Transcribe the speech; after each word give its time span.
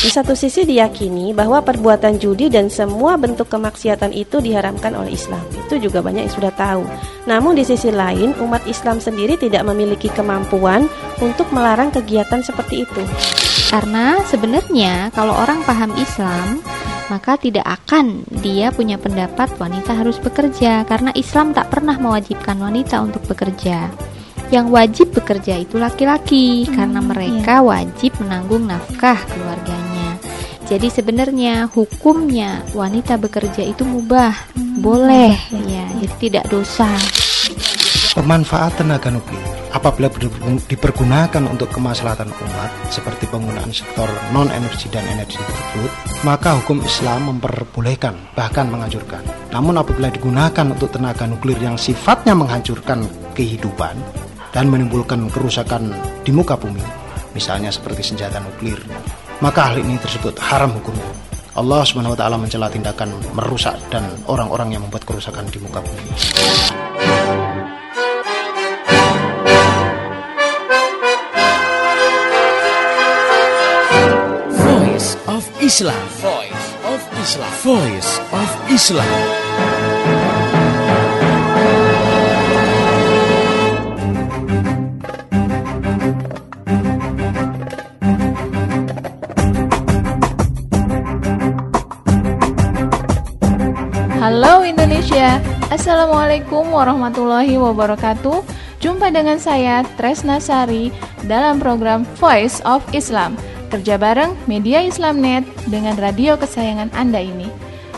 Di 0.00 0.08
satu 0.08 0.32
sisi 0.32 0.64
diyakini 0.64 1.36
bahwa 1.36 1.60
perbuatan 1.60 2.16
judi 2.16 2.48
dan 2.48 2.72
semua 2.72 3.20
bentuk 3.20 3.52
kemaksiatan 3.52 4.16
itu 4.16 4.40
diharamkan 4.40 4.96
oleh 4.96 5.12
Islam. 5.12 5.44
Itu 5.68 5.76
juga 5.76 6.00
banyak 6.00 6.24
yang 6.24 6.32
sudah 6.32 6.48
tahu. 6.56 6.88
Namun 7.28 7.52
di 7.52 7.68
sisi 7.68 7.92
lain, 7.92 8.32
umat 8.40 8.64
Islam 8.64 8.96
sendiri 8.96 9.36
tidak 9.36 9.60
memiliki 9.68 10.08
kemampuan 10.08 10.88
untuk 11.20 11.52
melarang 11.52 11.92
kegiatan 11.92 12.40
seperti 12.40 12.88
itu. 12.88 13.02
Karena 13.68 14.24
sebenarnya 14.24 15.12
kalau 15.12 15.36
orang 15.36 15.60
paham 15.68 15.92
Islam, 16.00 16.64
maka 17.12 17.36
tidak 17.36 17.68
akan 17.68 18.24
dia 18.40 18.72
punya 18.72 18.96
pendapat 18.96 19.52
wanita 19.60 20.00
harus 20.00 20.16
bekerja 20.16 20.80
karena 20.88 21.12
Islam 21.12 21.52
tak 21.52 21.68
pernah 21.68 22.00
mewajibkan 22.00 22.56
wanita 22.56 23.04
untuk 23.04 23.20
bekerja. 23.28 23.92
Yang 24.50 24.66
wajib 24.74 25.06
bekerja 25.14 25.62
itu 25.62 25.78
laki-laki 25.78 26.66
hmm, 26.66 26.74
karena 26.74 27.00
mereka 27.00 27.62
iya. 27.62 27.66
wajib 27.66 28.12
menanggung 28.18 28.66
nafkah 28.66 29.18
keluarganya. 29.30 30.18
Jadi 30.66 30.90
sebenarnya 30.90 31.70
hukumnya 31.70 32.66
wanita 32.74 33.14
bekerja 33.18 33.62
itu 33.62 33.86
mubah, 33.86 34.34
hmm, 34.58 34.82
boleh 34.82 35.34
ya, 35.70 35.86
jadi 36.02 36.14
tidak 36.18 36.44
dosa. 36.50 36.90
Pemanfaatan 38.10 38.90
tenaga 38.90 39.14
nuklir 39.14 39.60
apabila 39.70 40.10
dipergunakan 40.66 41.46
untuk 41.46 41.70
kemaslahatan 41.70 42.30
umat 42.30 42.70
seperti 42.90 43.30
penggunaan 43.30 43.70
sektor 43.70 44.10
non 44.34 44.50
energi 44.50 44.90
dan 44.90 45.06
energi 45.14 45.38
tersebut, 45.38 45.90
maka 46.26 46.58
hukum 46.58 46.82
Islam 46.82 47.34
memperbolehkan 47.34 48.18
bahkan 48.34 48.66
menganjurkan. 48.66 49.22
Namun 49.54 49.78
apabila 49.78 50.10
digunakan 50.10 50.66
untuk 50.66 50.90
tenaga 50.90 51.26
nuklir 51.26 51.58
yang 51.62 51.78
sifatnya 51.78 52.34
menghancurkan 52.34 53.06
kehidupan, 53.34 53.94
dan 54.50 54.66
menimbulkan 54.66 55.30
kerusakan 55.30 55.94
di 56.26 56.34
muka 56.34 56.58
bumi, 56.58 56.82
misalnya 57.34 57.70
seperti 57.70 58.02
senjata 58.02 58.42
nuklir, 58.42 58.78
maka 59.38 59.70
hal 59.70 59.78
ini 59.78 59.96
tersebut 59.98 60.38
haram 60.42 60.74
hukumnya. 60.74 61.06
Allah 61.58 61.82
Subhanahu 61.82 62.14
wa 62.14 62.18
taala 62.18 62.38
mencela 62.38 62.70
tindakan 62.70 63.10
merusak 63.34 63.74
dan 63.90 64.06
orang-orang 64.30 64.74
yang 64.74 64.82
membuat 64.86 65.02
kerusakan 65.02 65.46
di 65.50 65.58
muka 65.58 65.82
bumi. 65.82 66.02
Voice 74.54 75.18
of 75.26 75.44
Islam. 75.58 76.04
Voice 76.22 76.66
of 76.86 77.00
Islam. 77.18 77.52
Voice 77.66 78.12
of 78.30 78.50
Islam. 78.70 79.69
Assalamualaikum 96.20 96.76
warahmatullahi 96.76 97.56
wabarakatuh. 97.56 98.44
Jumpa 98.76 99.08
dengan 99.08 99.40
saya 99.40 99.80
Tresna 99.96 100.36
Sari 100.36 100.92
dalam 101.24 101.56
program 101.56 102.04
Voice 102.20 102.60
of 102.68 102.84
Islam. 102.92 103.40
Kerja 103.72 103.96
bareng 103.96 104.36
Media 104.44 104.84
Islamnet 104.84 105.48
dengan 105.72 105.96
radio 105.96 106.36
kesayangan 106.36 106.92
Anda 106.92 107.24
ini. 107.24 107.48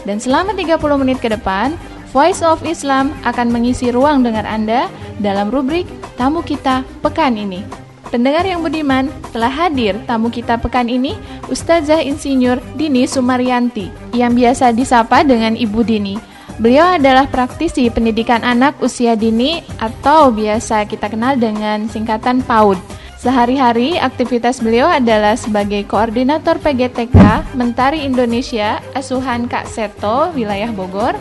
Dan 0.07 0.23
selama 0.23 0.55
30 0.55 0.79
menit 1.03 1.19
ke 1.19 1.35
depan 1.35 1.75
Voice 2.15 2.47
of 2.47 2.63
Islam 2.63 3.11
akan 3.27 3.51
mengisi 3.51 3.91
ruang 3.91 4.23
dengar 4.23 4.47
Anda 4.47 4.87
dalam 5.19 5.51
rubrik 5.51 5.91
Tamu 6.15 6.47
Kita 6.47 6.87
Pekan 7.03 7.35
ini. 7.35 7.67
Pendengar 8.15 8.47
yang 8.47 8.63
budiman, 8.63 9.11
telah 9.35 9.51
hadir 9.51 9.99
tamu 10.07 10.31
kita 10.31 10.63
pekan 10.63 10.87
ini, 10.87 11.19
Ustazah 11.51 12.05
Insinyur 12.05 12.63
Dini 12.79 13.03
Sumaryanti, 13.09 13.91
yang 14.15 14.39
biasa 14.39 14.71
disapa 14.71 15.27
dengan 15.27 15.59
Ibu 15.59 15.81
Dini. 15.83 16.32
Beliau 16.61 17.01
adalah 17.01 17.25
praktisi 17.31 17.89
pendidikan 17.89 18.45
anak 18.45 18.77
usia 18.85 19.17
dini 19.17 19.65
atau 19.81 20.29
biasa 20.29 20.85
kita 20.85 21.09
kenal 21.09 21.41
dengan 21.41 21.89
singkatan 21.89 22.45
PAUD. 22.45 22.77
Sehari-hari 23.23 24.03
aktivitas 24.03 24.59
beliau 24.59 24.91
adalah 24.91 25.39
sebagai 25.39 25.87
koordinator 25.87 26.59
PGTK 26.59 27.55
Mentari 27.55 28.03
Indonesia 28.03 28.83
Asuhan 28.99 29.47
Kak 29.47 29.71
Seto, 29.71 30.35
wilayah 30.35 30.75
Bogor, 30.75 31.15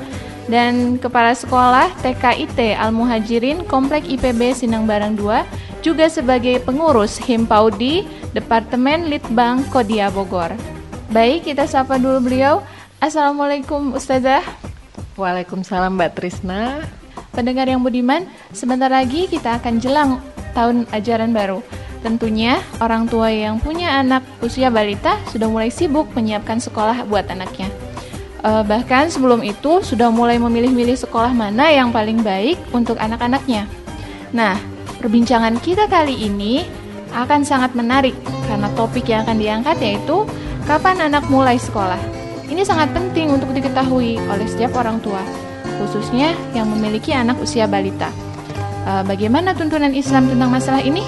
dan 0.50 0.98
Kepala 0.98 1.38
Sekolah 1.38 1.94
TKIT 2.02 2.74
Al-Muhajirin 2.74 3.70
Komplek 3.70 4.10
IPB 4.10 4.58
Sinang 4.58 4.90
Barang 4.90 5.14
2 5.14 5.86
juga 5.86 6.10
sebagai 6.10 6.58
pengurus 6.66 7.22
Himpaudi 7.22 8.04
Departemen 8.34 9.06
Litbang 9.06 9.62
Kodia 9.70 10.10
Bogor. 10.10 10.58
Baik, 11.14 11.54
kita 11.54 11.70
sapa 11.70 12.02
dulu 12.02 12.34
beliau. 12.34 12.66
Assalamualaikum 12.98 13.94
Ustazah. 13.94 14.71
Waalaikumsalam 15.22 15.94
Mbak 15.94 16.12
Trisna. 16.18 16.82
Pendengar 17.32 17.70
yang 17.70 17.86
budiman, 17.86 18.26
sebentar 18.52 18.90
lagi 18.90 19.30
kita 19.30 19.62
akan 19.62 19.78
jelang 19.78 20.18
tahun 20.58 20.90
ajaran 20.90 21.32
baru. 21.32 21.62
Tentunya 22.02 22.58
orang 22.82 23.06
tua 23.06 23.30
yang 23.30 23.62
punya 23.62 24.02
anak 24.02 24.26
usia 24.42 24.74
balita 24.74 25.22
sudah 25.30 25.46
mulai 25.46 25.70
sibuk 25.70 26.10
menyiapkan 26.18 26.58
sekolah 26.58 27.06
buat 27.06 27.30
anaknya. 27.30 27.70
Uh, 28.42 28.66
bahkan 28.66 29.06
sebelum 29.08 29.46
itu 29.46 29.86
sudah 29.86 30.10
mulai 30.10 30.42
memilih-milih 30.42 30.98
sekolah 30.98 31.30
mana 31.30 31.70
yang 31.70 31.94
paling 31.94 32.26
baik 32.26 32.58
untuk 32.74 32.98
anak-anaknya. 32.98 33.70
Nah, 34.34 34.58
Perbincangan 35.02 35.58
kita 35.66 35.90
kali 35.90 36.14
ini 36.14 36.62
akan 37.18 37.42
sangat 37.42 37.74
menarik 37.74 38.14
karena 38.46 38.70
topik 38.78 39.10
yang 39.10 39.26
akan 39.26 39.42
diangkat 39.42 39.82
yaitu 39.82 40.30
kapan 40.70 41.10
anak 41.10 41.26
mulai 41.26 41.58
sekolah. 41.58 42.21
Ini 42.52 42.68
sangat 42.68 42.92
penting 42.92 43.32
untuk 43.32 43.56
diketahui 43.56 44.20
oleh 44.28 44.44
setiap 44.44 44.76
orang 44.76 45.00
tua, 45.00 45.24
khususnya 45.80 46.36
yang 46.52 46.68
memiliki 46.68 47.16
anak 47.16 47.40
usia 47.40 47.64
balita. 47.66 48.12
Eh, 48.84 49.04
bagaimana 49.08 49.56
tuntunan 49.56 49.96
Islam 49.96 50.28
tentang 50.28 50.52
masalah 50.52 50.84
ini? 50.84 51.02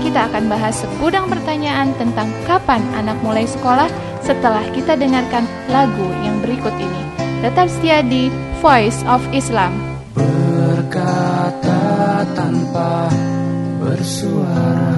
Kita 0.00 0.32
akan 0.32 0.48
bahas 0.48 0.80
segudang 0.80 1.28
pertanyaan 1.28 1.92
tentang 2.00 2.32
kapan 2.48 2.80
anak 2.96 3.20
mulai 3.20 3.44
sekolah 3.44 3.92
setelah 4.24 4.64
kita 4.72 4.96
dengarkan 4.96 5.44
lagu 5.68 6.08
yang 6.24 6.40
berikut 6.40 6.72
ini. 6.80 7.02
Tetap 7.44 7.68
setia 7.68 8.00
di 8.00 8.32
Voice 8.60 9.00
of 9.08 9.20
Islam 9.32 9.90
berkata 10.90 12.26
tanpa 12.34 13.08
bersuara 13.78 14.92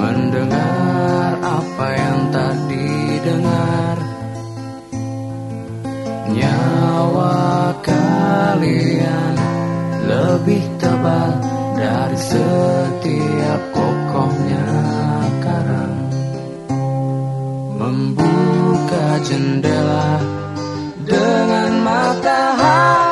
Mendengar 0.00 1.36
apa 1.40 1.86
yang 1.92 2.18
tak 2.32 2.54
Nyawa 6.30 7.74
kalian 7.82 9.34
lebih 10.06 10.62
tebal 10.78 11.30
dari 11.74 12.18
setiap 12.18 13.60
kokohnya 13.74 14.66
karang. 15.42 15.96
Membuka 17.74 19.06
jendela 19.26 20.22
dengan 21.02 21.70
matahari 21.82 23.09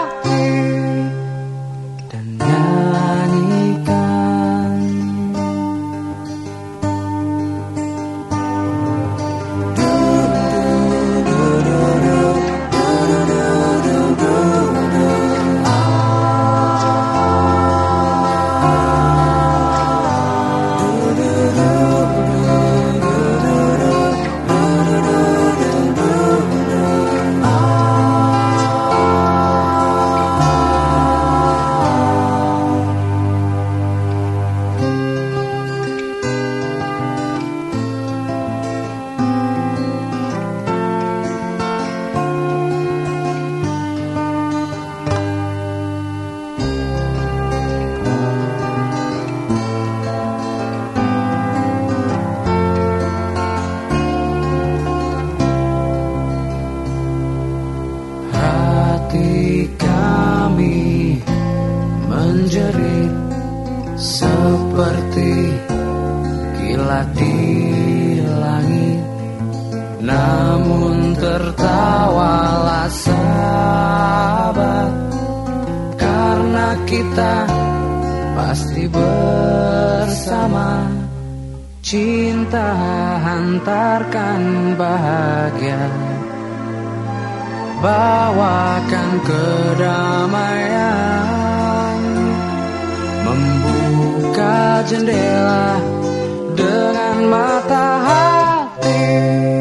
kita 76.88 77.44
pasti 78.32 78.88
bersama. 78.88 80.88
Cinta 81.84 82.72
hantarkan 83.24 84.74
bahagia. 84.76 85.88
Bawakan 87.78 89.10
kedamaian. 89.22 90.82
Membuka 93.24 94.82
jendela 94.88 95.78
dengan 96.56 97.16
mata 97.28 97.88
hati 98.02 99.57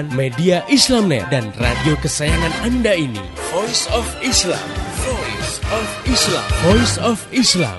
Persembahan 0.00 0.16
media 0.16 0.64
Islamnet 0.72 1.28
dan 1.28 1.52
radio 1.60 1.92
kesayangan 2.00 2.64
Anda 2.64 2.96
ini. 2.96 3.20
Voice 3.52 3.84
of 3.92 4.08
Islam. 4.24 4.64
Voice 5.04 5.60
of 5.68 5.86
Islam. 6.08 6.46
Voice 6.64 6.96
of 6.96 7.18
Islam. 7.36 7.76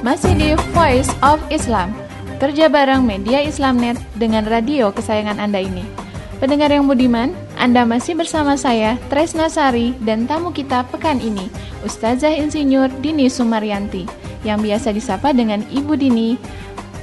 Masih 0.00 0.32
di 0.32 0.56
Voice 0.72 1.12
of 1.20 1.44
Islam, 1.52 1.92
kerja 2.40 2.72
bareng 2.72 3.04
media 3.04 3.44
Islamnet 3.44 4.00
dengan 4.16 4.48
radio 4.48 4.88
kesayangan 4.96 5.36
Anda 5.36 5.60
ini. 5.60 5.84
Pendengar 6.40 6.72
yang 6.72 6.88
budiman, 6.88 7.36
Anda 7.64 7.88
masih 7.88 8.12
bersama 8.12 8.60
saya, 8.60 9.00
Tresna 9.08 9.48
Sari, 9.48 9.96
dan 10.04 10.28
tamu 10.28 10.52
kita 10.52 10.84
pekan 10.92 11.16
ini, 11.16 11.48
Ustazah 11.80 12.36
Insinyur 12.36 12.92
Dini 13.00 13.24
Sumaryanti, 13.32 14.04
yang 14.44 14.60
biasa 14.60 14.92
disapa 14.92 15.32
dengan 15.32 15.64
Ibu 15.72 15.96
Dini. 15.96 16.36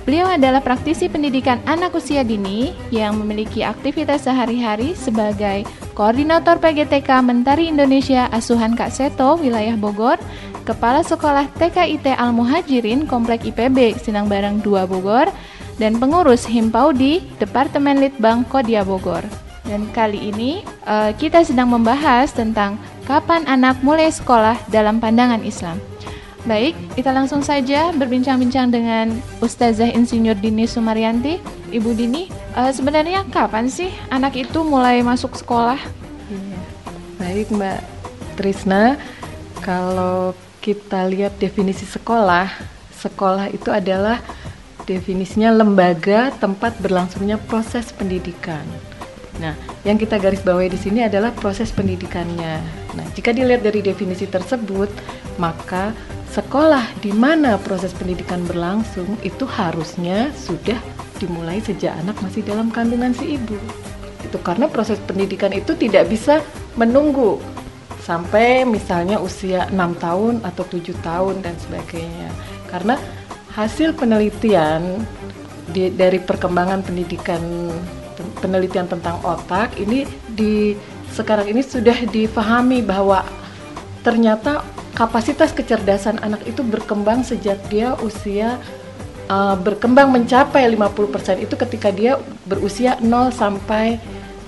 Beliau 0.06 0.30
adalah 0.30 0.62
praktisi 0.62 1.10
pendidikan 1.10 1.58
anak 1.66 1.98
usia 1.98 2.22
dini 2.22 2.78
yang 2.94 3.18
memiliki 3.18 3.66
aktivitas 3.66 4.30
sehari-hari 4.30 4.94
sebagai 4.94 5.66
Koordinator 5.98 6.62
PGTK 6.62 7.10
Mentari 7.26 7.66
Indonesia 7.66 8.30
Asuhan 8.30 8.78
Kak 8.78 8.94
Seto, 8.94 9.42
wilayah 9.42 9.74
Bogor, 9.74 10.22
Kepala 10.62 11.02
Sekolah 11.02 11.50
TKIT 11.58 12.06
Al-Muhajirin 12.14 13.10
Komplek 13.10 13.50
IPB 13.50 13.98
Sinang 13.98 14.30
Barang 14.30 14.62
2 14.62 14.86
Bogor, 14.86 15.26
dan 15.82 15.98
pengurus 15.98 16.46
Himpaudi 16.46 17.26
Departemen 17.42 17.98
Litbang 17.98 18.46
Kodia 18.46 18.86
Bogor. 18.86 19.26
Dan 19.72 19.88
kali 19.96 20.36
ini 20.36 20.68
eh, 20.84 21.16
kita 21.16 21.48
sedang 21.48 21.72
membahas 21.72 22.36
tentang 22.36 22.76
kapan 23.08 23.48
anak 23.48 23.80
mulai 23.80 24.12
sekolah 24.12 24.60
dalam 24.68 25.00
pandangan 25.00 25.40
Islam. 25.48 25.80
Baik, 26.44 26.76
kita 27.00 27.16
langsung 27.16 27.40
saja 27.40 27.96
berbincang-bincang 27.96 28.68
dengan 28.68 29.16
Ustazah 29.40 29.88
Insinyur 29.96 30.36
Dini 30.36 30.68
Sumaryanti. 30.68 31.40
Ibu 31.72 31.96
Dini, 31.96 32.28
eh, 32.28 32.72
sebenarnya 32.76 33.24
kapan 33.32 33.72
sih 33.72 33.88
anak 34.12 34.36
itu 34.36 34.60
mulai 34.60 35.00
masuk 35.08 35.40
sekolah? 35.40 35.80
Iya. 36.28 36.60
Baik 37.16 37.48
Mbak 37.56 37.80
Trisna, 38.36 39.00
kalau 39.64 40.36
kita 40.60 41.08
lihat 41.08 41.40
definisi 41.40 41.88
sekolah, 41.88 42.52
sekolah 43.00 43.48
itu 43.56 43.72
adalah 43.72 44.20
definisinya 44.84 45.56
lembaga 45.56 46.28
tempat 46.44 46.76
berlangsungnya 46.84 47.40
proses 47.40 47.96
pendidikan. 47.96 48.68
Nah, 49.40 49.56
yang 49.88 49.96
kita 49.96 50.20
garis 50.20 50.44
bawahi 50.44 50.74
di 50.74 50.80
sini 50.80 51.08
adalah 51.08 51.32
proses 51.32 51.72
pendidikannya. 51.72 52.60
Nah, 52.98 53.06
jika 53.16 53.32
dilihat 53.32 53.64
dari 53.64 53.80
definisi 53.80 54.28
tersebut, 54.28 54.92
maka 55.40 55.96
sekolah 56.32 57.00
di 57.00 57.16
mana 57.16 57.56
proses 57.60 57.96
pendidikan 57.96 58.44
berlangsung 58.44 59.20
itu 59.24 59.48
harusnya 59.48 60.32
sudah 60.36 60.80
dimulai 61.20 61.62
sejak 61.64 61.96
anak 62.02 62.18
masih 62.20 62.44
dalam 62.44 62.74
kandungan 62.74 63.16
si 63.16 63.40
ibu. 63.40 63.56
Itu 64.26 64.42
karena 64.44 64.68
proses 64.68 65.00
pendidikan 65.04 65.54
itu 65.56 65.78
tidak 65.78 66.12
bisa 66.12 66.44
menunggu 66.76 67.40
sampai 68.02 68.66
misalnya 68.66 69.22
usia 69.22 69.70
6 69.70 69.94
tahun 70.02 70.42
atau 70.42 70.64
7 70.66 70.98
tahun 71.06 71.46
dan 71.46 71.54
sebagainya. 71.62 72.30
Karena 72.66 72.98
hasil 73.54 73.94
penelitian 73.94 75.04
di- 75.70 75.94
dari 75.94 76.18
perkembangan 76.18 76.82
pendidikan 76.82 77.42
penelitian 78.40 78.88
tentang 78.88 79.20
otak 79.26 79.76
ini 79.78 80.06
di 80.32 80.74
sekarang 81.12 81.52
ini 81.52 81.62
sudah 81.62 81.96
difahami 82.08 82.80
bahwa 82.80 83.28
ternyata 84.02 84.64
kapasitas 84.96 85.52
kecerdasan 85.52 86.20
anak 86.24 86.42
itu 86.48 86.64
berkembang 86.64 87.22
sejak 87.22 87.60
dia 87.68 87.94
usia 88.00 88.58
uh, 89.32 89.56
berkembang 89.60 90.12
mencapai 90.12 90.68
50% 90.72 91.44
itu 91.44 91.56
ketika 91.56 91.90
dia 91.92 92.20
berusia 92.48 92.98
0 93.00 93.32
sampai 93.32 94.00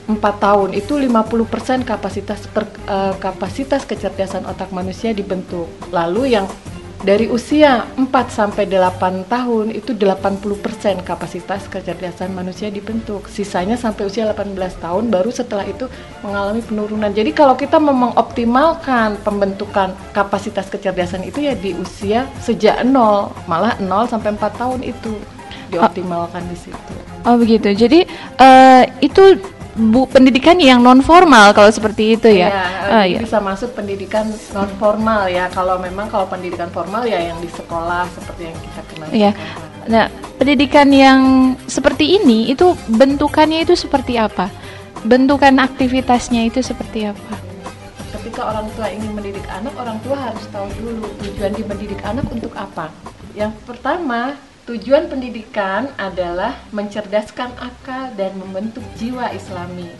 4 0.03 0.19
tahun 0.19 0.75
itu 0.75 0.99
50% 0.99 1.87
kapasitas 1.87 2.43
per- 2.51 2.67
uh, 2.91 3.15
kapasitas 3.23 3.87
kecerdasan 3.87 4.43
otak 4.43 4.75
manusia 4.75 5.15
dibentuk. 5.15 5.71
Lalu 5.95 6.35
yang 6.35 6.45
dari 7.03 7.27
usia 7.27 7.83
4 7.99 8.07
sampai 8.31 8.63
8 8.63 9.27
tahun 9.27 9.75
itu 9.75 9.91
80% 9.91 11.03
kapasitas 11.03 11.67
kecerdasan 11.67 12.31
manusia 12.31 12.71
dibentuk. 12.71 13.27
Sisanya 13.27 13.75
sampai 13.75 14.07
usia 14.07 14.23
18 14.31 14.55
tahun 14.79 15.11
baru 15.11 15.27
setelah 15.27 15.67
itu 15.67 15.91
mengalami 16.23 16.63
penurunan. 16.63 17.11
Jadi 17.11 17.35
kalau 17.35 17.59
kita 17.59 17.75
memang 17.75 18.15
optimalkan 18.15 19.19
pembentukan 19.19 19.91
kapasitas 20.15 20.71
kecerdasan 20.71 21.27
itu 21.27 21.43
ya 21.43 21.53
di 21.59 21.75
usia 21.75 22.23
sejak 22.39 22.87
0, 22.87 22.95
malah 23.51 23.75
0 23.83 24.07
sampai 24.07 24.39
4 24.39 24.55
tahun 24.55 24.79
itu 24.87 25.11
dioptimalkan 25.75 26.47
di 26.47 26.55
situ. 26.55 26.93
Oh 27.27 27.35
begitu. 27.35 27.67
Jadi 27.75 28.07
eh, 28.39 28.83
itu 29.03 29.35
bu 29.73 30.05
pendidikan 30.05 30.53
yang 30.61 30.85
non 30.85 31.01
formal 31.01 31.49
kalau 31.51 31.69
seperti 31.73 32.13
itu 32.13 32.29
ya. 32.29 32.49
Ya, 32.49 32.65
Ah, 32.93 33.03
jadi 33.09 33.17
ya. 33.17 33.19
bisa 33.25 33.39
masuk 33.41 33.73
pendidikan 33.73 34.29
non 34.53 34.69
formal 34.77 35.25
ya. 35.25 35.49
Kalau 35.49 35.81
memang 35.81 36.07
kalau 36.07 36.29
pendidikan 36.29 36.69
formal 36.69 37.01
ya 37.03 37.17
yang 37.17 37.41
di 37.41 37.49
sekolah 37.49 38.05
seperti 38.13 38.53
yang 38.53 38.57
kita 38.61 38.81
kenal. 38.93 39.07
Iya. 39.09 39.31
sekarang. 39.33 39.71
Nah, 39.83 40.05
pendidikan 40.37 40.87
yang 40.93 41.19
seperti 41.65 42.21
ini 42.21 42.53
itu 42.53 42.71
bentukannya 42.87 43.65
itu 43.65 43.73
seperti 43.73 44.15
apa? 44.15 44.47
Bentukan 45.03 45.59
aktivitasnya 45.59 46.47
itu 46.47 46.63
seperti 46.63 47.11
apa? 47.11 47.35
Ketika 48.13 48.55
orang 48.55 48.69
tua 48.77 48.87
ingin 48.87 49.11
mendidik 49.11 49.43
anak, 49.51 49.73
orang 49.75 49.97
tua 49.99 50.15
harus 50.15 50.45
tahu 50.53 50.69
dulu 50.79 51.09
tujuan 51.27 51.51
di 51.51 51.63
mendidik 51.67 51.99
anak 52.07 52.23
untuk 52.31 52.53
apa. 52.55 52.87
Yang 53.35 53.57
pertama, 53.67 54.37
tujuan 54.63 55.11
pendidikan 55.11 55.91
adalah 55.99 56.55
mencerdaskan 56.71 57.51
akal 57.59 58.15
dan 58.15 58.31
membentuk 58.39 58.83
jiwa 58.95 59.27
Islami 59.35 59.91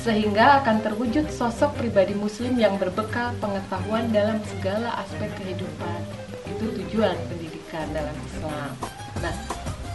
sehingga 0.00 0.60
akan 0.60 0.80
terwujud 0.84 1.28
sosok 1.32 1.76
pribadi 1.76 2.12
muslim 2.16 2.56
yang 2.56 2.76
berbekal 2.76 3.32
pengetahuan 3.40 4.08
dalam 4.12 4.40
segala 4.48 4.96
aspek 5.00 5.28
kehidupan. 5.40 6.00
Itu 6.48 6.72
tujuan 6.72 7.16
pendidikan 7.28 7.84
dalam 7.92 8.16
Islam. 8.28 8.70
Nah, 9.20 9.34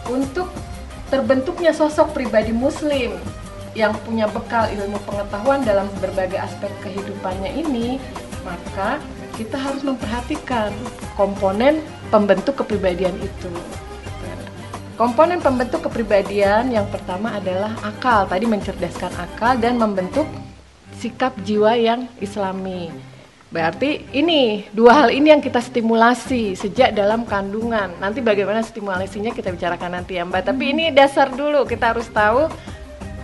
untuk 0.10 0.50
terbentuknya 1.10 1.74
sosok 1.74 2.14
pribadi 2.14 2.54
muslim 2.54 3.18
yang 3.74 3.98
punya 4.06 4.30
bekal 4.30 4.70
ilmu 4.70 5.02
pengetahuan 5.10 5.66
dalam 5.66 5.90
berbagai 6.02 6.38
aspek 6.38 6.70
kehidupannya 6.86 7.66
ini, 7.66 7.98
maka 8.46 9.02
kita 9.38 9.58
harus 9.58 9.82
memperhatikan 9.82 10.70
komponen 11.18 11.82
pembentuk 12.14 12.62
kepribadian 12.62 13.14
itu. 13.22 13.54
Komponen 14.96 15.44
pembentuk 15.44 15.84
kepribadian 15.84 16.72
yang 16.72 16.88
pertama 16.88 17.36
adalah 17.36 17.76
akal, 17.84 18.24
tadi 18.32 18.48
mencerdaskan 18.48 19.12
akal 19.20 19.60
dan 19.60 19.76
membentuk 19.76 20.24
sikap 20.96 21.36
jiwa 21.44 21.76
yang 21.76 22.08
islami. 22.24 22.96
Berarti 23.52 24.08
ini 24.16 24.64
dua 24.72 25.04
hal 25.04 25.10
ini 25.12 25.36
yang 25.36 25.44
kita 25.44 25.60
stimulasi 25.60 26.56
sejak 26.56 26.96
dalam 26.96 27.28
kandungan. 27.28 27.92
Nanti 28.00 28.24
bagaimana 28.24 28.64
stimulasinya 28.64 29.36
kita 29.36 29.52
bicarakan 29.52 30.00
nanti 30.00 30.16
ya 30.16 30.24
Mbak. 30.24 30.56
Tapi 30.56 30.64
ini 30.72 30.96
dasar 30.96 31.28
dulu 31.28 31.68
kita 31.68 31.92
harus 31.92 32.08
tahu 32.08 32.48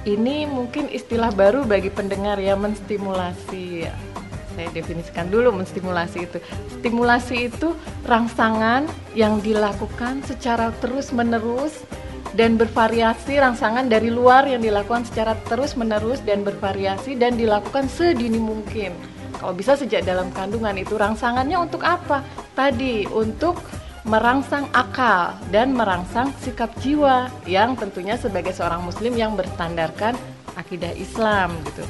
ini 0.03 0.43
mungkin 0.51 0.91
istilah 0.91 1.31
baru 1.31 1.63
bagi 1.63 1.87
pendengar 1.87 2.35
ya 2.35 2.59
menstimulasi. 2.59 3.87
Saya 4.55 4.67
definisikan 4.75 5.31
dulu 5.31 5.55
menstimulasi 5.55 6.27
itu. 6.27 6.37
Stimulasi 6.79 7.51
itu 7.51 7.73
rangsangan 8.03 8.89
yang 9.15 9.39
dilakukan 9.39 10.23
secara 10.27 10.73
terus-menerus 10.83 11.83
dan 12.31 12.55
bervariasi 12.55 13.39
rangsangan 13.43 13.91
dari 13.91 14.07
luar 14.07 14.47
yang 14.47 14.63
dilakukan 14.63 15.03
secara 15.03 15.35
terus-menerus 15.47 16.23
dan 16.23 16.47
bervariasi 16.47 17.19
dan 17.19 17.35
dilakukan 17.35 17.91
sedini 17.91 18.39
mungkin. 18.39 18.95
Kalau 19.35 19.57
bisa 19.57 19.73
sejak 19.73 20.05
dalam 20.05 20.29
kandungan 20.31 20.77
itu 20.77 20.95
rangsangannya 20.95 21.57
untuk 21.57 21.81
apa? 21.81 22.21
Tadi 22.53 23.09
untuk 23.09 23.57
merangsang 24.05 24.69
akal 24.73 25.37
dan 25.53 25.77
merangsang 25.77 26.33
sikap 26.41 26.73
jiwa 26.81 27.29
yang 27.45 27.77
tentunya 27.77 28.17
sebagai 28.17 28.53
seorang 28.53 28.81
muslim 28.81 29.13
yang 29.13 29.37
berstandarkan 29.37 30.17
akidah 30.57 30.93
Islam 30.97 31.53
gitu. 31.69 31.85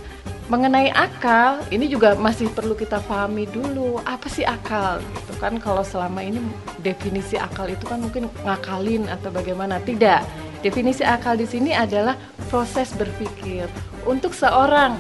Mengenai 0.52 0.92
akal, 0.92 1.64
ini 1.72 1.88
juga 1.88 2.12
masih 2.20 2.52
perlu 2.52 2.76
kita 2.76 3.00
pahami 3.08 3.48
dulu 3.48 4.04
apa 4.04 4.28
sih 4.28 4.44
akal 4.44 5.00
gitu 5.00 5.32
kan 5.40 5.56
kalau 5.56 5.80
selama 5.80 6.20
ini 6.20 6.44
definisi 6.84 7.40
akal 7.40 7.72
itu 7.72 7.88
kan 7.88 8.04
mungkin 8.04 8.28
ngakalin 8.44 9.08
atau 9.08 9.32
bagaimana 9.32 9.80
tidak. 9.88 10.28
Definisi 10.60 11.08
akal 11.08 11.40
di 11.40 11.48
sini 11.48 11.72
adalah 11.72 12.20
proses 12.52 12.92
berpikir. 13.00 13.72
Untuk 14.04 14.36
seorang 14.36 15.00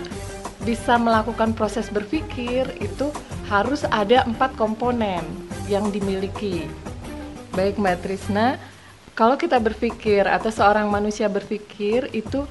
bisa 0.63 0.95
melakukan 0.95 1.51
proses 1.51 1.91
berpikir 1.91 2.71
itu 2.79 3.11
harus 3.51 3.83
ada 3.91 4.23
empat 4.23 4.55
komponen 4.55 5.19
yang 5.67 5.91
dimiliki. 5.91 6.63
Baik 7.59 7.75
Mbak 7.75 8.07
Trisna, 8.07 8.55
kalau 9.19 9.35
kita 9.35 9.59
berpikir 9.59 10.23
atau 10.31 10.47
seorang 10.47 10.87
manusia 10.87 11.27
berpikir 11.27 12.07
itu 12.15 12.47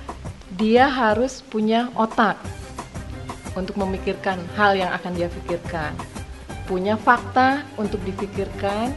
dia 0.60 0.84
harus 0.84 1.40
punya 1.40 1.88
otak 1.96 2.59
untuk 3.60 3.76
memikirkan 3.76 4.40
hal 4.56 4.72
yang 4.74 4.90
akan 4.96 5.12
dia 5.12 5.28
pikirkan. 5.28 5.92
Punya 6.64 6.96
fakta 6.96 7.62
untuk 7.76 8.00
dipikirkan, 8.08 8.96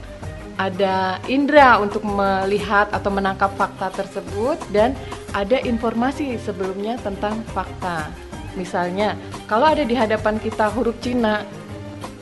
ada 0.55 1.17
indera 1.27 1.82
untuk 1.82 2.05
melihat 2.05 2.88
atau 2.93 3.10
menangkap 3.10 3.51
fakta 3.58 3.91
tersebut 3.91 4.55
dan 4.72 4.93
ada 5.34 5.58
informasi 5.62 6.38
sebelumnya 6.38 6.96
tentang 7.01 7.41
fakta. 7.51 8.08
Misalnya, 8.53 9.17
kalau 9.50 9.65
ada 9.65 9.82
di 9.82 9.98
hadapan 9.98 10.38
kita 10.38 10.70
huruf 10.70 10.93
Cina, 11.01 11.41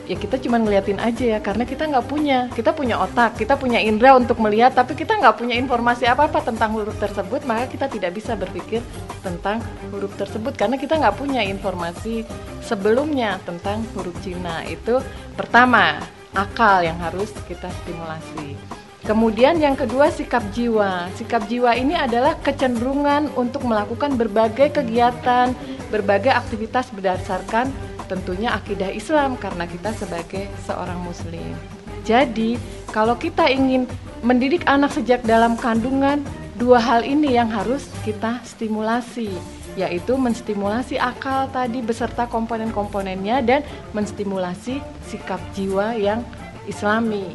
ya 0.09 0.15
kita 0.17 0.41
cuma 0.41 0.57
ngeliatin 0.57 0.97
aja 0.97 1.37
ya 1.37 1.39
karena 1.41 1.63
kita 1.65 1.89
nggak 1.89 2.05
punya. 2.07 2.49
Kita 2.53 2.73
punya 2.73 2.97
otak 3.01 3.37
kita 3.37 3.57
punya 3.57 3.77
indera 3.81 4.17
untuk 4.17 4.37
melihat 4.41 4.73
tapi 4.73 4.97
kita 4.97 5.17
nggak 5.17 5.37
punya 5.37 5.55
informasi 5.57 6.09
apa 6.09 6.29
apa 6.29 6.39
tentang 6.41 6.73
huruf 6.73 6.97
tersebut 6.97 7.45
maka 7.45 7.69
kita 7.69 7.85
tidak 7.91 8.11
bisa 8.17 8.33
berpikir 8.33 8.81
tentang 9.21 9.61
huruf 9.93 10.13
tersebut 10.17 10.53
karena 10.57 10.75
kita 10.77 10.97
nggak 10.97 11.15
punya 11.17 11.41
informasi 11.45 12.25
sebelumnya 12.63 13.37
tentang 13.43 13.85
huruf 13.93 14.15
Cina. 14.25 14.65
Itu 14.65 15.01
pertama 15.37 16.01
akal 16.31 16.87
yang 16.87 16.97
harus 16.99 17.31
kita 17.47 17.67
stimulasi. 17.83 18.55
Kemudian 19.01 19.57
yang 19.57 19.73
kedua 19.73 20.13
sikap 20.13 20.45
jiwa. 20.53 21.09
Sikap 21.17 21.49
jiwa 21.49 21.73
ini 21.73 21.97
adalah 21.97 22.37
kecenderungan 22.37 23.33
untuk 23.33 23.65
melakukan 23.65 24.13
berbagai 24.13 24.77
kegiatan, 24.77 25.57
berbagai 25.89 26.29
aktivitas 26.29 26.93
berdasarkan 26.93 27.73
tentunya 28.11 28.51
akidah 28.51 28.91
Islam 28.91 29.39
karena 29.39 29.63
kita 29.63 29.95
sebagai 29.95 30.51
seorang 30.67 30.99
muslim. 30.99 31.55
Jadi, 32.03 32.59
kalau 32.91 33.15
kita 33.15 33.47
ingin 33.47 33.87
mendidik 34.19 34.67
anak 34.67 34.91
sejak 34.91 35.23
dalam 35.23 35.55
kandungan, 35.55 36.19
dua 36.59 36.83
hal 36.83 37.07
ini 37.07 37.39
yang 37.39 37.47
harus 37.47 37.87
kita 38.03 38.43
stimulasi, 38.43 39.31
yaitu 39.79 40.19
menstimulasi 40.19 40.99
akal 40.99 41.47
tadi 41.55 41.79
beserta 41.79 42.27
komponen-komponennya 42.27 43.39
dan 43.47 43.61
menstimulasi 43.95 44.83
sikap 45.07 45.39
jiwa 45.55 45.95
yang 45.95 46.19
islami. 46.67 47.31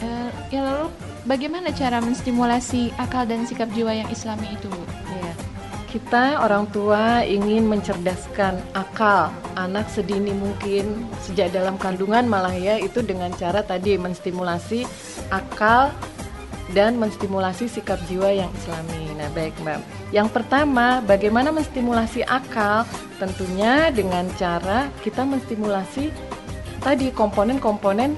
Eh, 0.00 0.30
ya 0.50 0.64
lalu 0.64 0.88
bagaimana 1.28 1.70
cara 1.70 2.00
menstimulasi 2.00 2.90
akal 2.96 3.28
dan 3.28 3.44
sikap 3.44 3.68
jiwa 3.76 3.92
yang 3.92 4.08
islami 4.08 4.48
itu, 4.50 4.66
Bu? 4.66 4.82
Iya. 5.12 5.32
Kita 5.90 6.38
orang 6.38 6.70
tua 6.70 7.26
ingin 7.26 7.66
mencerdaskan 7.66 8.62
akal 8.78 9.34
anak 9.58 9.90
sedini 9.90 10.30
mungkin 10.30 11.02
sejak 11.26 11.50
dalam 11.50 11.74
kandungan 11.82 12.30
malah 12.30 12.54
ya 12.54 12.78
itu 12.78 13.02
dengan 13.02 13.34
cara 13.34 13.66
tadi 13.66 13.98
menstimulasi 13.98 14.86
akal 15.34 15.90
dan 16.70 16.94
menstimulasi 16.94 17.66
sikap 17.66 17.98
jiwa 18.06 18.30
yang 18.30 18.46
islami. 18.62 19.10
Nah, 19.18 19.34
baik 19.34 19.58
Mbak. 19.66 19.82
Yang 20.14 20.28
pertama, 20.30 21.02
bagaimana 21.02 21.50
menstimulasi 21.50 22.22
akal? 22.22 22.86
Tentunya 23.18 23.90
dengan 23.90 24.30
cara 24.38 24.86
kita 25.02 25.26
menstimulasi 25.26 26.14
tadi 26.78 27.10
komponen-komponen 27.10 28.14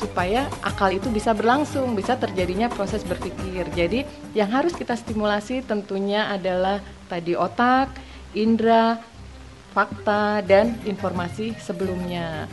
supaya 0.00 0.48
akal 0.64 0.88
itu 0.96 1.12
bisa 1.12 1.36
berlangsung, 1.36 1.92
bisa 1.92 2.16
terjadinya 2.16 2.72
proses 2.72 3.04
berpikir. 3.04 3.68
Jadi, 3.76 4.08
yang 4.32 4.48
harus 4.48 4.72
kita 4.72 4.96
stimulasi 4.96 5.60
tentunya 5.60 6.32
adalah 6.32 6.80
tadi 7.12 7.36
otak, 7.36 7.92
indera, 8.32 8.96
fakta, 9.76 10.40
dan 10.40 10.80
informasi 10.88 11.52
sebelumnya. 11.60 12.48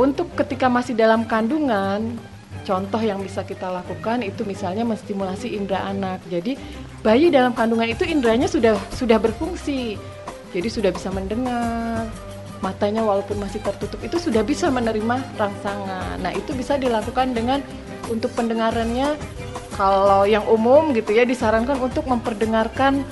Untuk 0.00 0.32
ketika 0.32 0.72
masih 0.72 0.96
dalam 0.96 1.28
kandungan, 1.28 2.16
contoh 2.64 2.98
yang 3.04 3.20
bisa 3.20 3.44
kita 3.44 3.68
lakukan 3.68 4.24
itu 4.24 4.42
misalnya 4.48 4.88
menstimulasi 4.88 5.52
indera 5.52 5.92
anak. 5.92 6.24
Jadi, 6.32 6.56
bayi 7.04 7.28
dalam 7.28 7.52
kandungan 7.52 7.92
itu 7.92 8.08
inderanya 8.08 8.48
sudah 8.48 8.80
sudah 8.96 9.20
berfungsi. 9.20 10.00
Jadi 10.54 10.68
sudah 10.70 10.94
bisa 10.94 11.10
mendengar, 11.10 12.06
matanya 12.64 13.04
walaupun 13.04 13.36
masih 13.36 13.60
tertutup 13.60 14.00
itu 14.00 14.16
sudah 14.16 14.40
bisa 14.40 14.72
menerima 14.72 15.20
rangsangan. 15.36 16.16
Nah, 16.24 16.32
itu 16.32 16.56
bisa 16.56 16.80
dilakukan 16.80 17.36
dengan 17.36 17.60
untuk 18.08 18.32
pendengarannya 18.32 19.20
kalau 19.76 20.24
yang 20.24 20.48
umum 20.48 20.96
gitu 20.96 21.12
ya 21.12 21.28
disarankan 21.28 21.76
untuk 21.82 22.08
memperdengarkan 22.08 23.04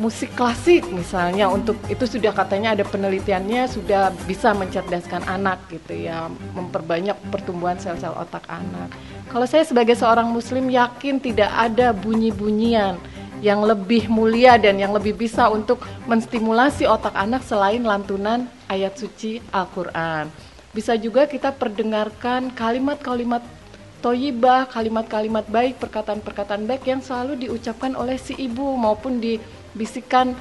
musik 0.00 0.32
klasik 0.32 0.88
misalnya 0.88 1.52
untuk 1.52 1.76
itu 1.92 2.08
sudah 2.08 2.32
katanya 2.32 2.72
ada 2.72 2.84
penelitiannya 2.84 3.68
sudah 3.68 4.10
bisa 4.24 4.56
mencerdaskan 4.56 5.20
anak 5.28 5.60
gitu 5.68 6.08
ya, 6.08 6.32
memperbanyak 6.56 7.14
pertumbuhan 7.28 7.76
sel-sel 7.76 8.16
otak 8.16 8.44
anak. 8.48 8.88
Kalau 9.28 9.44
saya 9.44 9.64
sebagai 9.64 9.96
seorang 9.96 10.28
muslim 10.28 10.68
yakin 10.68 11.20
tidak 11.20 11.48
ada 11.52 11.92
bunyi-bunyian 11.92 12.96
yang 13.42 13.60
lebih 13.66 14.06
mulia 14.06 14.54
dan 14.56 14.78
yang 14.78 14.94
lebih 14.94 15.18
bisa 15.18 15.50
untuk 15.50 15.82
menstimulasi 16.06 16.86
otak 16.86 17.12
anak 17.18 17.42
selain 17.42 17.82
lantunan 17.82 18.46
ayat 18.72 18.96
suci 18.96 19.44
Al-Quran. 19.52 20.32
Bisa 20.72 20.96
juga 20.96 21.28
kita 21.28 21.52
perdengarkan 21.52 22.48
kalimat-kalimat 22.56 23.44
toyibah, 24.00 24.66
kalimat-kalimat 24.72 25.44
baik, 25.46 25.76
perkataan-perkataan 25.78 26.64
baik 26.64 26.88
yang 26.88 27.04
selalu 27.04 27.46
diucapkan 27.46 27.92
oleh 27.92 28.16
si 28.16 28.32
ibu 28.34 28.74
maupun 28.74 29.20
dibisikkan 29.20 30.32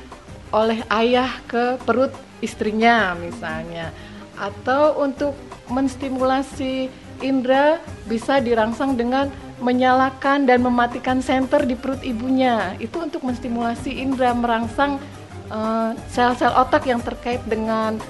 oleh 0.51 0.83
ayah 0.91 1.31
ke 1.47 1.79
perut 1.83 2.11
istrinya 2.43 3.15
misalnya 3.15 3.93
atau 4.35 4.99
untuk 4.99 5.37
menstimulasi 5.71 6.91
indera 7.21 7.77
bisa 8.09 8.41
dirangsang 8.41 8.97
dengan 8.97 9.29
menyalakan 9.61 10.49
dan 10.49 10.65
mematikan 10.65 11.21
senter 11.21 11.63
di 11.69 11.77
perut 11.77 12.01
ibunya 12.01 12.73
itu 12.81 12.97
untuk 12.97 13.21
menstimulasi 13.21 14.01
indera 14.01 14.33
merangsang 14.33 14.97
eh, 15.47 15.91
sel-sel 16.09 16.51
otak 16.57 16.89
yang 16.89 16.99
terkait 16.99 17.39
dengan 17.45 18.01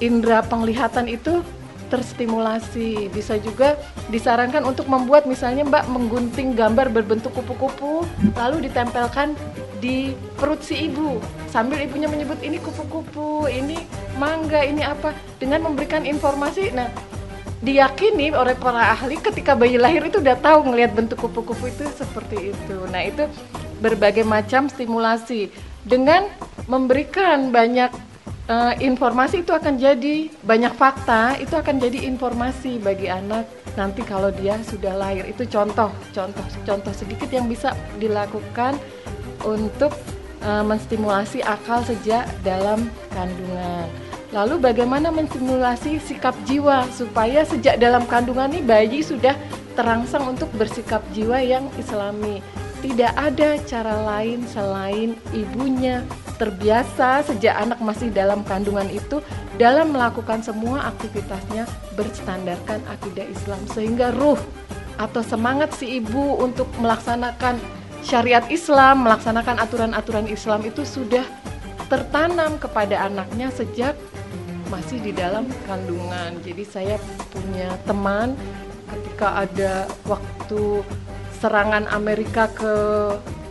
indera 0.00 0.44
penglihatan 0.44 1.08
itu 1.08 1.40
terstimulasi. 1.86 3.08
Bisa 3.14 3.38
juga 3.38 3.78
disarankan 4.10 4.66
untuk 4.66 4.90
membuat 4.90 5.24
misalnya 5.24 5.66
Mbak 5.66 5.84
menggunting 5.90 6.58
gambar 6.58 6.90
berbentuk 6.90 7.32
kupu-kupu 7.34 8.02
lalu 8.34 8.66
ditempelkan 8.66 9.38
di 9.78 10.16
perut 10.40 10.64
si 10.64 10.88
ibu 10.88 11.20
sambil 11.52 11.78
ibunya 11.84 12.08
menyebut 12.08 12.40
ini 12.40 12.58
kupu-kupu, 12.58 13.46
ini 13.46 13.76
mangga, 14.16 14.64
ini 14.64 14.82
apa 14.82 15.12
dengan 15.38 15.68
memberikan 15.68 16.02
informasi. 16.02 16.72
Nah, 16.74 16.88
diyakini 17.60 18.32
oleh 18.32 18.56
para 18.56 18.92
ahli 18.92 19.16
ketika 19.20 19.56
bayi 19.56 19.80
lahir 19.80 20.04
itu 20.04 20.20
udah 20.20 20.36
tahu 20.40 20.72
ngelihat 20.72 20.92
bentuk 20.92 21.20
kupu-kupu 21.22 21.70
itu 21.70 21.84
seperti 21.96 22.52
itu. 22.52 22.76
Nah, 22.88 23.04
itu 23.04 23.24
berbagai 23.80 24.24
macam 24.24 24.68
stimulasi 24.72 25.52
dengan 25.84 26.26
memberikan 26.66 27.52
banyak 27.52 27.92
eh, 28.46 28.74
informasi 28.82 29.42
itu 29.42 29.52
akan 29.52 29.78
jadi 29.78 30.30
banyak 30.42 30.72
fakta 30.74 31.38
itu 31.38 31.54
akan 31.54 31.82
jadi 31.82 32.06
informasi 32.06 32.78
bagi 32.82 33.10
anak 33.10 33.46
nanti 33.76 34.00
kalau 34.06 34.32
dia 34.32 34.56
sudah 34.64 34.96
lahir 34.96 35.28
itu 35.28 35.44
contoh 35.50 35.92
contoh 36.16 36.44
contoh 36.64 36.92
sedikit 36.96 37.28
yang 37.28 37.46
bisa 37.50 37.76
dilakukan 38.00 38.78
untuk 39.44 39.92
eh, 40.42 40.64
menstimulasi 40.64 41.42
akal 41.42 41.82
sejak 41.86 42.26
dalam 42.46 42.88
kandungan. 43.14 43.86
Lalu 44.34 44.58
bagaimana 44.58 45.08
menstimulasi 45.14 46.02
sikap 46.02 46.34
jiwa 46.44 46.84
supaya 46.90 47.46
sejak 47.46 47.78
dalam 47.78 48.04
kandungan 48.10 48.50
ini 48.52 48.60
bayi 48.60 48.98
sudah 49.00 49.38
terangsang 49.78 50.26
untuk 50.26 50.50
bersikap 50.58 51.00
jiwa 51.14 51.38
yang 51.38 51.70
islami. 51.78 52.42
Tidak 52.84 53.12
ada 53.16 53.56
cara 53.64 53.94
lain 54.04 54.44
selain 54.48 55.16
ibunya 55.32 56.04
terbiasa 56.36 57.24
sejak 57.24 57.56
anak 57.56 57.80
masih 57.80 58.12
dalam 58.12 58.44
kandungan 58.44 58.86
itu 58.92 59.24
dalam 59.56 59.96
melakukan 59.96 60.44
semua 60.44 60.92
aktivitasnya 60.92 61.64
berstandarkan 61.96 62.84
akidah 62.92 63.24
Islam 63.24 63.60
sehingga 63.72 64.12
ruh 64.12 64.36
atau 65.00 65.24
semangat 65.24 65.72
si 65.76 66.00
ibu 66.00 66.40
untuk 66.40 66.68
melaksanakan 66.80 67.56
syariat 68.04 68.44
Islam, 68.48 69.04
melaksanakan 69.04 69.56
aturan-aturan 69.60 70.28
Islam 70.28 70.64
itu 70.64 70.84
sudah 70.84 71.24
tertanam 71.88 72.56
kepada 72.60 73.08
anaknya 73.08 73.50
sejak 73.52 73.96
masih 74.68 74.98
di 75.02 75.12
dalam 75.14 75.46
kandungan. 75.66 76.36
Jadi 76.42 76.64
saya 76.66 76.96
punya 77.30 77.74
teman 77.86 78.34
ketika 78.86 79.46
ada 79.46 79.86
waktu 80.06 80.82
serangan 81.38 81.84
Amerika 81.92 82.48
ke 82.50 82.72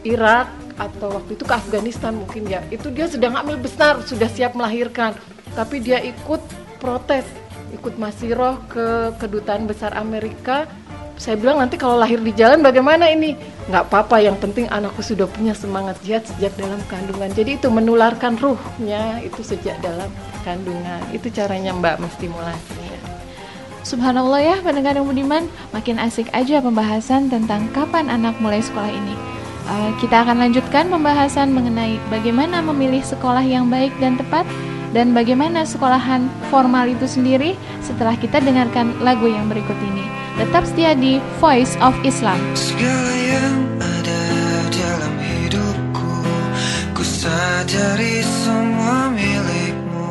Irak 0.06 0.50
atau 0.76 1.16
waktu 1.16 1.40
itu 1.40 1.44
ke 1.48 1.54
Afghanistan 1.56 2.14
mungkin 2.14 2.46
ya. 2.46 2.62
Itu 2.70 2.92
dia 2.92 3.08
sedang 3.08 3.40
hamil 3.40 3.58
besar, 3.58 4.04
sudah 4.04 4.28
siap 4.28 4.54
melahirkan. 4.54 5.16
Tapi 5.56 5.80
dia 5.80 6.04
ikut 6.04 6.42
protes, 6.84 7.24
ikut 7.72 7.96
masiroh 7.96 8.60
ke 8.68 9.16
kedutaan 9.18 9.66
besar 9.66 9.96
Amerika. 9.96 10.68
Saya 11.16 11.40
bilang 11.40 11.64
nanti 11.64 11.80
kalau 11.80 11.96
lahir 11.96 12.20
di 12.20 12.36
jalan 12.36 12.60
bagaimana 12.60 13.08
ini? 13.08 13.40
Nggak 13.72 13.88
apa-apa, 13.88 14.20
yang 14.20 14.36
penting 14.36 14.68
anakku 14.68 15.00
sudah 15.00 15.32
punya 15.32 15.56
semangat 15.56 15.96
jihad 16.04 16.28
sejak 16.28 16.52
dalam 16.60 16.84
kandungan. 16.92 17.32
Jadi 17.32 17.56
itu 17.56 17.72
menularkan 17.72 18.36
ruhnya 18.36 19.24
itu 19.24 19.40
sejak 19.40 19.80
dalam 19.80 20.12
kandungan. 20.44 21.00
Itu 21.16 21.32
caranya 21.32 21.72
Mbak 21.72 22.04
menstimulasinya. 22.04 23.15
Subhanallah 23.86 24.42
ya 24.42 24.58
pendengar 24.66 24.98
yang 24.98 25.06
budiman, 25.06 25.46
makin 25.70 26.02
asik 26.02 26.26
aja 26.34 26.58
pembahasan 26.58 27.30
tentang 27.30 27.70
kapan 27.70 28.10
anak 28.10 28.34
mulai 28.42 28.58
sekolah 28.58 28.90
ini. 28.90 29.14
Uh, 29.70 29.94
kita 30.02 30.26
akan 30.26 30.42
lanjutkan 30.42 30.90
pembahasan 30.90 31.54
mengenai 31.54 32.02
bagaimana 32.10 32.66
memilih 32.66 33.06
sekolah 33.06 33.46
yang 33.46 33.70
baik 33.70 33.94
dan 34.02 34.18
tepat 34.18 34.42
dan 34.90 35.14
bagaimana 35.14 35.70
sekolahan 35.70 36.26
formal 36.50 36.90
itu 36.90 37.06
sendiri 37.06 37.54
setelah 37.86 38.18
kita 38.18 38.42
dengarkan 38.42 38.90
lagu 39.06 39.30
yang 39.30 39.46
berikut 39.54 39.78
ini. 39.78 40.02
Tetap 40.42 40.66
setia 40.66 40.98
di 40.98 41.22
Voice 41.38 41.78
of 41.78 41.94
Islam. 42.02 42.42
Segala 42.58 43.14
yang 43.14 43.58
ada 43.78 44.22
dalam 44.74 45.14
hidupku 45.22 46.10
Ku 46.98 47.04
sadari 47.06 48.20
semua 48.20 49.14
milikmu 49.14 50.10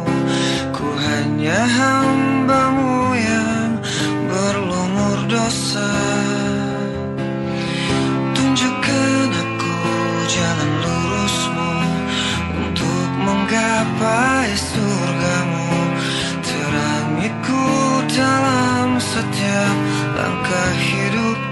Ku 0.73 0.87
hanya 0.97 1.59
hambamu 1.69 3.13
yang 3.13 3.44
berlumur 5.25 5.29
dosa 5.29 5.91
Tunjukkan 8.37 9.29
aku 9.33 9.77
jalan 10.29 10.71
lurusmu 10.85 11.73
Untuk 12.61 13.09
menggapai 13.25 14.53
surgamu. 14.55 15.73
Terangiku 16.45 17.65
dalam 18.13 19.01
setiap 19.01 19.77
langkah 20.17 20.73
hidupku 20.77 21.44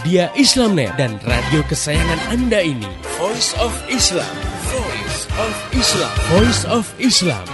media 0.00 0.32
Islamnet 0.32 0.96
dan 0.96 1.20
radio 1.28 1.60
kesayangan 1.68 2.32
Anda 2.32 2.64
ini. 2.64 2.88
Voice 3.20 3.52
of 3.60 3.68
Islam. 3.92 4.32
Voice 4.72 5.28
of 5.36 5.52
Islam. 5.76 6.14
Voice 6.32 6.62
of 6.64 6.86
Islam. 6.96 7.44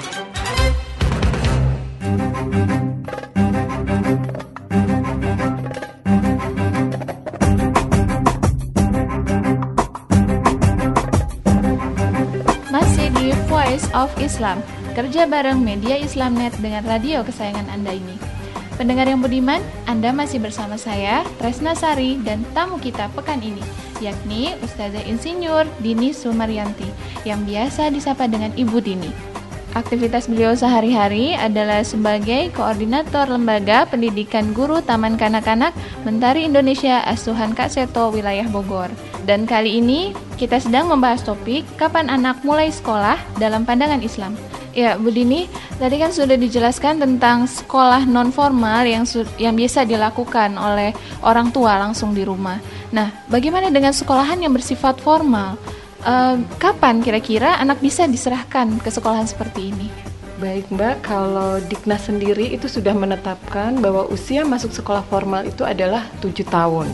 Masih 12.70 13.10
di 13.18 13.34
Voice 13.50 13.90
of 13.90 14.14
Islam, 14.22 14.62
kerja 14.94 15.26
bareng 15.26 15.58
media 15.66 15.98
Islamnet 15.98 16.54
dengan 16.62 16.86
radio 16.86 17.26
kesayangan 17.26 17.66
Anda 17.74 17.90
ini. 17.90 18.15
Pendengar 18.76 19.08
yang 19.08 19.24
budiman, 19.24 19.64
Anda 19.88 20.12
masih 20.12 20.36
bersama 20.36 20.76
saya, 20.76 21.24
Tresna 21.40 21.72
Sari, 21.72 22.20
dan 22.20 22.44
tamu 22.52 22.76
kita 22.76 23.08
pekan 23.16 23.40
ini, 23.40 23.64
yakni 24.04 24.52
Ustazah 24.60 25.00
Insinyur 25.08 25.64
Dini 25.80 26.12
Sumaryanti, 26.12 26.84
yang 27.24 27.40
biasa 27.48 27.88
disapa 27.88 28.28
dengan 28.28 28.52
Ibu 28.52 28.76
Dini. 28.84 29.08
Aktivitas 29.72 30.28
beliau 30.28 30.52
sehari-hari 30.52 31.32
adalah 31.36 31.84
sebagai 31.84 32.52
koordinator 32.52 33.28
lembaga 33.28 33.88
pendidikan 33.88 34.52
guru 34.52 34.80
Taman 34.84 35.20
Kanak-Kanak 35.20 35.72
Mentari 36.04 36.44
Indonesia 36.48 37.00
Asuhan 37.04 37.56
Kak 37.56 37.72
Seto 37.72 38.12
wilayah 38.12 38.48
Bogor. 38.48 38.92
Dan 39.24 39.44
kali 39.44 39.80
ini 39.80 40.16
kita 40.36 40.60
sedang 40.60 40.88
membahas 40.88 41.24
topik 41.24 41.64
kapan 41.80 42.08
anak 42.08 42.40
mulai 42.40 42.72
sekolah 42.72 43.20
dalam 43.36 43.68
pandangan 43.68 44.00
Islam. 44.00 44.32
Ya, 44.76 45.00
Bu 45.00 45.08
Dini, 45.08 45.48
tadi 45.80 45.96
kan 45.96 46.12
sudah 46.12 46.36
dijelaskan 46.36 47.00
tentang 47.00 47.48
sekolah 47.48 48.04
non 48.04 48.28
formal 48.28 48.84
yang 48.84 49.08
yang 49.40 49.56
biasa 49.56 49.88
dilakukan 49.88 50.52
oleh 50.52 50.92
orang 51.24 51.48
tua 51.48 51.80
langsung 51.80 52.12
di 52.12 52.28
rumah. 52.28 52.60
Nah, 52.92 53.08
bagaimana 53.24 53.72
dengan 53.72 53.96
sekolahan 53.96 54.36
yang 54.36 54.52
bersifat 54.52 55.00
formal? 55.00 55.56
Eh, 56.04 56.36
kapan 56.60 57.00
kira-kira 57.00 57.56
anak 57.56 57.80
bisa 57.80 58.04
diserahkan 58.04 58.76
ke 58.84 58.92
sekolahan 58.92 59.24
seperti 59.24 59.72
ini? 59.72 59.88
Baik 60.36 60.68
Mbak, 60.68 61.08
kalau 61.08 61.56
Diknas 61.64 62.12
sendiri 62.12 62.52
itu 62.52 62.68
sudah 62.68 62.92
menetapkan 62.92 63.80
bahwa 63.80 64.04
usia 64.12 64.44
masuk 64.44 64.76
sekolah 64.76 65.00
formal 65.08 65.48
itu 65.48 65.64
adalah 65.64 66.04
7 66.20 66.44
tahun. 66.44 66.92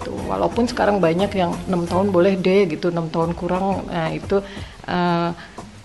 Tuh, 0.00 0.16
walaupun 0.32 0.64
sekarang 0.64 0.96
banyak 0.96 1.28
yang 1.36 1.52
enam 1.68 1.84
tahun 1.84 2.08
boleh 2.08 2.40
deh 2.40 2.72
gitu, 2.72 2.88
enam 2.88 3.12
tahun 3.12 3.36
kurang, 3.36 3.84
nah 3.92 4.08
itu 4.08 4.40
eh, 4.88 5.30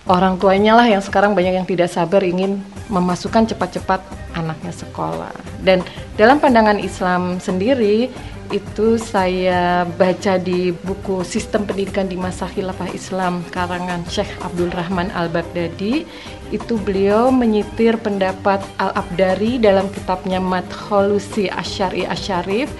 orang 0.07 0.39
tuanya 0.39 0.75
lah 0.75 0.87
yang 0.87 1.03
sekarang 1.03 1.35
banyak 1.35 1.59
yang 1.59 1.67
tidak 1.67 1.91
sabar 1.91 2.23
ingin 2.23 2.63
memasukkan 2.87 3.51
cepat-cepat 3.51 3.99
anaknya 4.35 4.71
sekolah. 4.71 5.35
Dan 5.61 5.83
dalam 6.15 6.39
pandangan 6.39 6.79
Islam 6.79 7.43
sendiri 7.43 8.07
itu 8.47 8.95
saya 8.95 9.83
baca 9.83 10.39
di 10.39 10.71
buku 10.71 11.19
Sistem 11.27 11.67
Pendidikan 11.67 12.07
di 12.07 12.15
Masa 12.15 12.47
Khilafah 12.47 12.95
Islam 12.95 13.43
karangan 13.51 14.07
Syekh 14.07 14.31
Abdul 14.39 14.71
Rahman 14.71 15.11
Al-Baghdadi 15.11 16.07
itu 16.55 16.73
beliau 16.79 17.27
menyitir 17.27 17.99
pendapat 17.99 18.63
Al-Abdari 18.79 19.59
dalam 19.59 19.91
kitabnya 19.91 20.39
Madkholusi 20.39 21.51
Asyari 21.51 22.07
Asyarif 22.07 22.71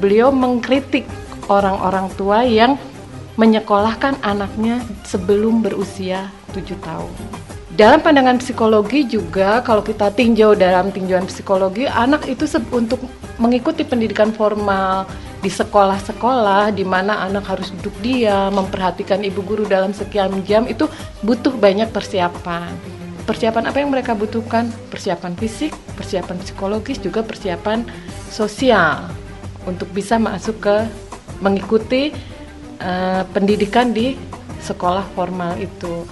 beliau 0.00 0.32
mengkritik 0.32 1.04
orang-orang 1.52 2.08
tua 2.16 2.40
yang 2.40 2.80
menyekolahkan 3.36 4.24
anaknya 4.24 4.80
sebelum 5.04 5.60
berusia 5.60 6.32
7 6.50 6.76
tahun. 6.82 7.12
Dalam 7.80 8.02
pandangan 8.02 8.36
psikologi 8.42 9.08
juga 9.08 9.64
kalau 9.64 9.80
kita 9.80 10.12
tinjau 10.12 10.52
dalam 10.52 10.92
tinjauan 10.92 11.24
psikologi 11.24 11.88
anak 11.88 12.28
itu 12.28 12.44
untuk 12.74 13.00
mengikuti 13.40 13.86
pendidikan 13.88 14.34
formal 14.36 15.08
di 15.40 15.48
sekolah-sekolah 15.48 16.76
di 16.76 16.84
mana 16.84 17.24
anak 17.24 17.48
harus 17.48 17.72
duduk 17.80 17.96
diam, 18.04 18.52
memperhatikan 18.52 19.24
ibu 19.24 19.40
guru 19.40 19.64
dalam 19.64 19.96
sekian 19.96 20.44
jam 20.44 20.68
itu 20.68 20.84
butuh 21.24 21.56
banyak 21.56 21.88
persiapan. 21.88 22.68
Persiapan 23.24 23.72
apa 23.72 23.80
yang 23.80 23.88
mereka 23.88 24.12
butuhkan? 24.12 24.68
Persiapan 24.92 25.32
fisik, 25.40 25.72
persiapan 25.96 26.36
psikologis, 26.44 27.00
juga 27.00 27.24
persiapan 27.24 27.88
sosial 28.28 29.08
untuk 29.64 29.88
bisa 29.96 30.20
masuk 30.20 30.60
ke 30.60 30.76
mengikuti 31.40 32.12
eh, 32.82 33.22
pendidikan 33.32 33.96
di 33.96 34.20
sekolah 34.60 35.08
formal 35.16 35.56
itu. 35.56 36.04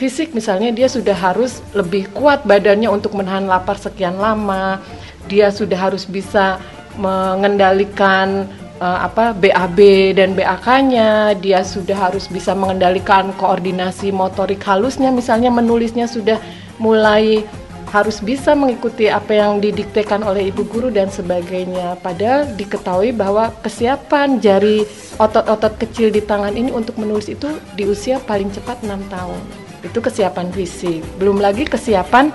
Fisik 0.00 0.32
misalnya 0.32 0.72
dia 0.72 0.88
sudah 0.88 1.12
harus 1.12 1.60
lebih 1.76 2.08
kuat 2.16 2.48
badannya 2.48 2.88
untuk 2.88 3.12
menahan 3.12 3.44
lapar 3.44 3.76
sekian 3.76 4.16
lama. 4.16 4.80
Dia 5.28 5.52
sudah 5.52 5.76
harus 5.76 6.08
bisa 6.08 6.56
mengendalikan 6.96 8.48
eh, 8.80 8.98
apa 9.04 9.36
BAB 9.36 9.76
dan 10.16 10.32
BAK-nya. 10.32 11.36
Dia 11.44 11.60
sudah 11.60 12.08
harus 12.08 12.32
bisa 12.32 12.56
mengendalikan 12.56 13.36
koordinasi 13.36 14.08
motorik 14.08 14.64
halusnya 14.64 15.12
misalnya 15.12 15.52
menulisnya 15.52 16.08
sudah 16.08 16.40
mulai 16.80 17.44
harus 17.92 18.24
bisa 18.24 18.56
mengikuti 18.56 19.12
apa 19.12 19.36
yang 19.36 19.60
didiktekan 19.60 20.24
oleh 20.24 20.48
ibu 20.48 20.64
guru 20.64 20.88
dan 20.88 21.12
sebagainya. 21.12 22.00
Padahal 22.00 22.48
diketahui 22.56 23.12
bahwa 23.12 23.52
kesiapan 23.60 24.40
jari 24.40 24.88
otot-otot 25.20 25.76
kecil 25.76 26.08
di 26.08 26.24
tangan 26.24 26.56
ini 26.56 26.72
untuk 26.72 26.96
menulis 26.96 27.28
itu 27.28 27.52
di 27.76 27.84
usia 27.84 28.16
paling 28.24 28.48
cepat 28.48 28.80
6 28.80 28.96
tahun. 29.12 29.69
Itu 29.80 30.04
kesiapan 30.04 30.52
fisik. 30.52 31.00
Belum 31.16 31.40
lagi 31.40 31.64
kesiapan 31.64 32.32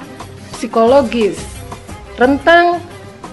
psikologis. 0.55 1.37
Rentang 2.17 2.79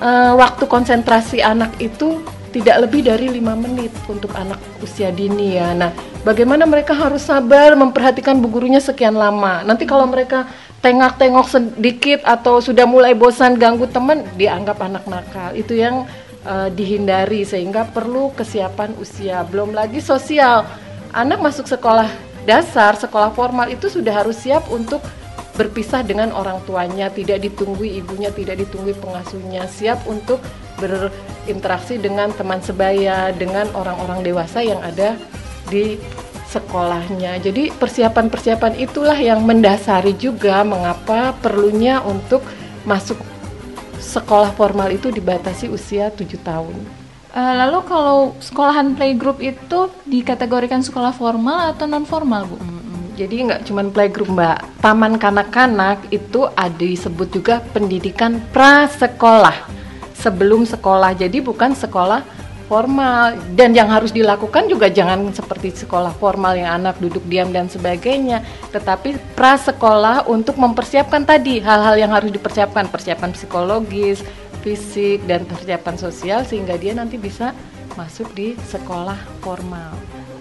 eh, 0.02 0.32
waktu 0.36 0.64
konsentrasi 0.66 1.40
anak 1.40 1.78
itu 1.78 2.20
tidak 2.52 2.84
lebih 2.84 3.00
dari 3.08 3.32
lima 3.32 3.56
menit 3.56 3.90
untuk 4.06 4.30
anak 4.36 4.60
usia 4.84 5.08
dini 5.08 5.56
ya. 5.56 5.72
Nah, 5.72 5.90
bagaimana 6.20 6.68
mereka 6.68 6.92
harus 6.92 7.24
sabar 7.24 7.72
memperhatikan 7.72 8.36
bu 8.38 8.52
gurunya 8.52 8.78
sekian 8.78 9.16
lama. 9.16 9.64
Nanti 9.64 9.88
kalau 9.88 10.04
mereka 10.04 10.44
tengok-tengok 10.84 11.46
sedikit 11.48 12.20
atau 12.28 12.60
sudah 12.60 12.84
mulai 12.84 13.16
bosan 13.16 13.56
ganggu 13.56 13.88
teman, 13.88 14.28
dianggap 14.36 14.84
anak 14.84 15.08
nakal. 15.08 15.56
Itu 15.56 15.72
yang 15.72 16.04
eh, 16.44 16.68
dihindari 16.68 17.48
sehingga 17.48 17.88
perlu 17.88 18.36
kesiapan 18.36 18.92
usia. 19.00 19.40
Belum 19.48 19.72
lagi 19.72 20.04
sosial. 20.04 20.68
Anak 21.16 21.40
masuk 21.40 21.64
sekolah 21.64 22.31
dasar, 22.44 22.98
sekolah 22.98 23.34
formal 23.34 23.70
itu 23.70 23.88
sudah 23.90 24.24
harus 24.24 24.38
siap 24.38 24.66
untuk 24.72 25.02
berpisah 25.52 26.00
dengan 26.00 26.32
orang 26.32 26.64
tuanya, 26.64 27.12
tidak 27.12 27.44
ditunggui 27.44 28.00
ibunya, 28.00 28.32
tidak 28.32 28.60
ditunggui 28.64 28.96
pengasuhnya, 28.96 29.68
siap 29.68 30.00
untuk 30.08 30.40
berinteraksi 30.80 32.00
dengan 32.00 32.32
teman 32.32 32.58
sebaya, 32.64 33.30
dengan 33.36 33.68
orang-orang 33.76 34.24
dewasa 34.24 34.64
yang 34.64 34.80
ada 34.80 35.14
di 35.68 36.00
sekolahnya. 36.48 37.40
Jadi 37.40 37.72
persiapan-persiapan 37.72 38.80
itulah 38.80 39.16
yang 39.16 39.40
mendasari 39.44 40.16
juga 40.16 40.60
mengapa 40.64 41.32
perlunya 41.40 42.04
untuk 42.04 42.44
masuk 42.84 43.16
sekolah 44.02 44.52
formal 44.52 44.92
itu 44.92 45.08
dibatasi 45.08 45.70
usia 45.72 46.12
7 46.12 46.28
tahun. 46.44 47.01
Eh, 47.32 47.54
lalu 47.56 47.80
kalau 47.88 48.36
sekolahan 48.44 48.92
playgroup 48.92 49.40
itu 49.40 49.88
dikategorikan 50.04 50.84
sekolah 50.84 51.16
formal 51.16 51.72
atau 51.72 51.88
non 51.88 52.04
formal, 52.04 52.44
Bu? 52.44 52.60
Jadi 53.16 53.48
nggak 53.48 53.64
cuma 53.64 53.80
playgroup 53.88 54.28
mbak, 54.28 54.60
taman 54.84 55.16
kanak-kanak 55.16 56.00
itu 56.12 56.44
ada 56.52 56.76
disebut 56.76 57.32
juga 57.32 57.64
pendidikan 57.72 58.36
prasekolah. 58.52 59.64
Sebelum 60.12 60.68
sekolah. 60.68 61.16
Jadi 61.16 61.40
bukan 61.40 61.72
sekolah 61.72 62.20
formal. 62.68 63.40
Dan 63.56 63.72
yang 63.72 63.88
harus 63.88 64.12
dilakukan 64.12 64.68
juga 64.68 64.92
jangan 64.92 65.32
seperti 65.32 65.72
sekolah 65.72 66.12
formal 66.16 66.52
yang 66.52 66.84
anak 66.84 67.00
duduk 67.00 67.24
diam 67.32 67.48
dan 67.48 67.64
sebagainya, 67.68 68.44
tetapi 68.76 69.16
prasekolah 69.32 70.28
untuk 70.28 70.60
mempersiapkan 70.60 71.24
tadi 71.24 71.64
hal-hal 71.64 71.96
yang 71.96 72.12
harus 72.12 72.28
dipersiapkan, 72.28 72.92
persiapan 72.92 73.32
psikologis, 73.32 74.20
fisik 74.62 75.26
dan 75.26 75.44
persiapan 75.44 75.98
sosial 75.98 76.40
sehingga 76.46 76.78
dia 76.78 76.94
nanti 76.94 77.18
bisa 77.18 77.52
masuk 77.98 78.32
di 78.32 78.56
sekolah 78.56 79.18
formal. 79.44 79.92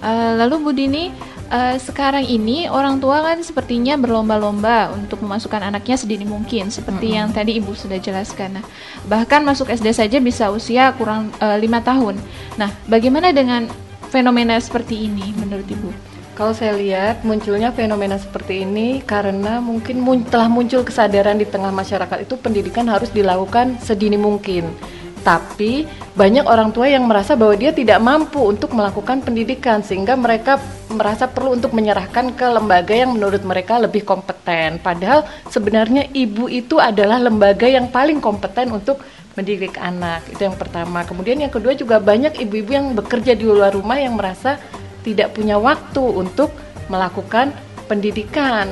Eh, 0.01 0.33
lalu 0.33 0.55
Bu 0.65 0.71
Dini, 0.73 1.13
eh, 1.53 1.77
sekarang 1.77 2.25
ini 2.25 2.65
orang 2.65 2.97
tua 2.97 3.21
kan 3.21 3.37
sepertinya 3.45 3.93
berlomba-lomba 4.01 4.89
untuk 4.97 5.21
memasukkan 5.21 5.61
anaknya 5.61 5.93
sedini 5.93 6.25
mungkin, 6.25 6.73
seperti 6.73 7.13
yang 7.13 7.29
tadi 7.29 7.61
Ibu 7.61 7.77
sudah 7.77 8.01
jelaskan. 8.01 8.57
Nah, 8.57 8.65
bahkan 9.05 9.45
masuk 9.45 9.69
SD 9.69 9.93
saja 9.93 10.17
bisa 10.17 10.49
usia 10.49 10.89
kurang 10.97 11.29
eh, 11.37 11.57
lima 11.61 11.85
tahun. 11.85 12.17
Nah, 12.57 12.73
bagaimana 12.89 13.29
dengan 13.29 13.69
fenomena 14.09 14.57
seperti 14.57 15.05
ini 15.05 15.37
menurut 15.37 15.69
Ibu? 15.69 16.10
Kalau 16.41 16.57
saya 16.57 16.73
lihat 16.73 17.21
munculnya 17.21 17.69
fenomena 17.69 18.17
seperti 18.17 18.65
ini 18.65 19.05
karena 19.05 19.61
mungkin 19.61 20.01
mun- 20.01 20.25
telah 20.25 20.49
muncul 20.49 20.81
kesadaran 20.81 21.37
di 21.37 21.45
tengah 21.45 21.69
masyarakat 21.69 22.25
itu 22.25 22.33
pendidikan 22.33 22.89
harus 22.89 23.13
dilakukan 23.13 23.77
sedini 23.77 24.17
mungkin. 24.17 24.73
Tapi 25.21 25.85
banyak 26.17 26.41
orang 26.49 26.73
tua 26.73 26.89
yang 26.89 27.05
merasa 27.05 27.37
bahwa 27.37 27.53
dia 27.53 27.69
tidak 27.69 28.01
mampu 28.01 28.41
untuk 28.41 28.73
melakukan 28.73 29.21
pendidikan 29.21 29.85
sehingga 29.85 30.17
mereka 30.17 30.57
merasa 30.89 31.29
perlu 31.29 31.61
untuk 31.61 31.77
menyerahkan 31.77 32.33
ke 32.33 32.47
lembaga 32.49 32.97
yang 32.97 33.13
menurut 33.13 33.45
mereka 33.45 33.77
lebih 33.77 34.01
kompeten. 34.01 34.81
Padahal 34.81 35.29
sebenarnya 35.45 36.09
ibu 36.09 36.49
itu 36.49 36.81
adalah 36.81 37.21
lembaga 37.21 37.69
yang 37.69 37.93
paling 37.93 38.17
kompeten 38.17 38.73
untuk 38.73 38.97
mendidik 39.31 39.79
anak 39.79 40.27
itu 40.27 40.43
yang 40.43 40.59
pertama 40.59 41.07
kemudian 41.07 41.39
yang 41.39 41.47
kedua 41.47 41.71
juga 41.71 42.03
banyak 42.03 42.35
ibu-ibu 42.35 42.71
yang 42.75 42.87
bekerja 42.91 43.31
di 43.31 43.47
luar 43.47 43.71
rumah 43.71 43.95
yang 43.95 44.19
merasa 44.19 44.59
tidak 45.01 45.33
punya 45.33 45.57
waktu 45.57 46.01
untuk 46.01 46.53
melakukan 46.89 47.53
pendidikan 47.89 48.71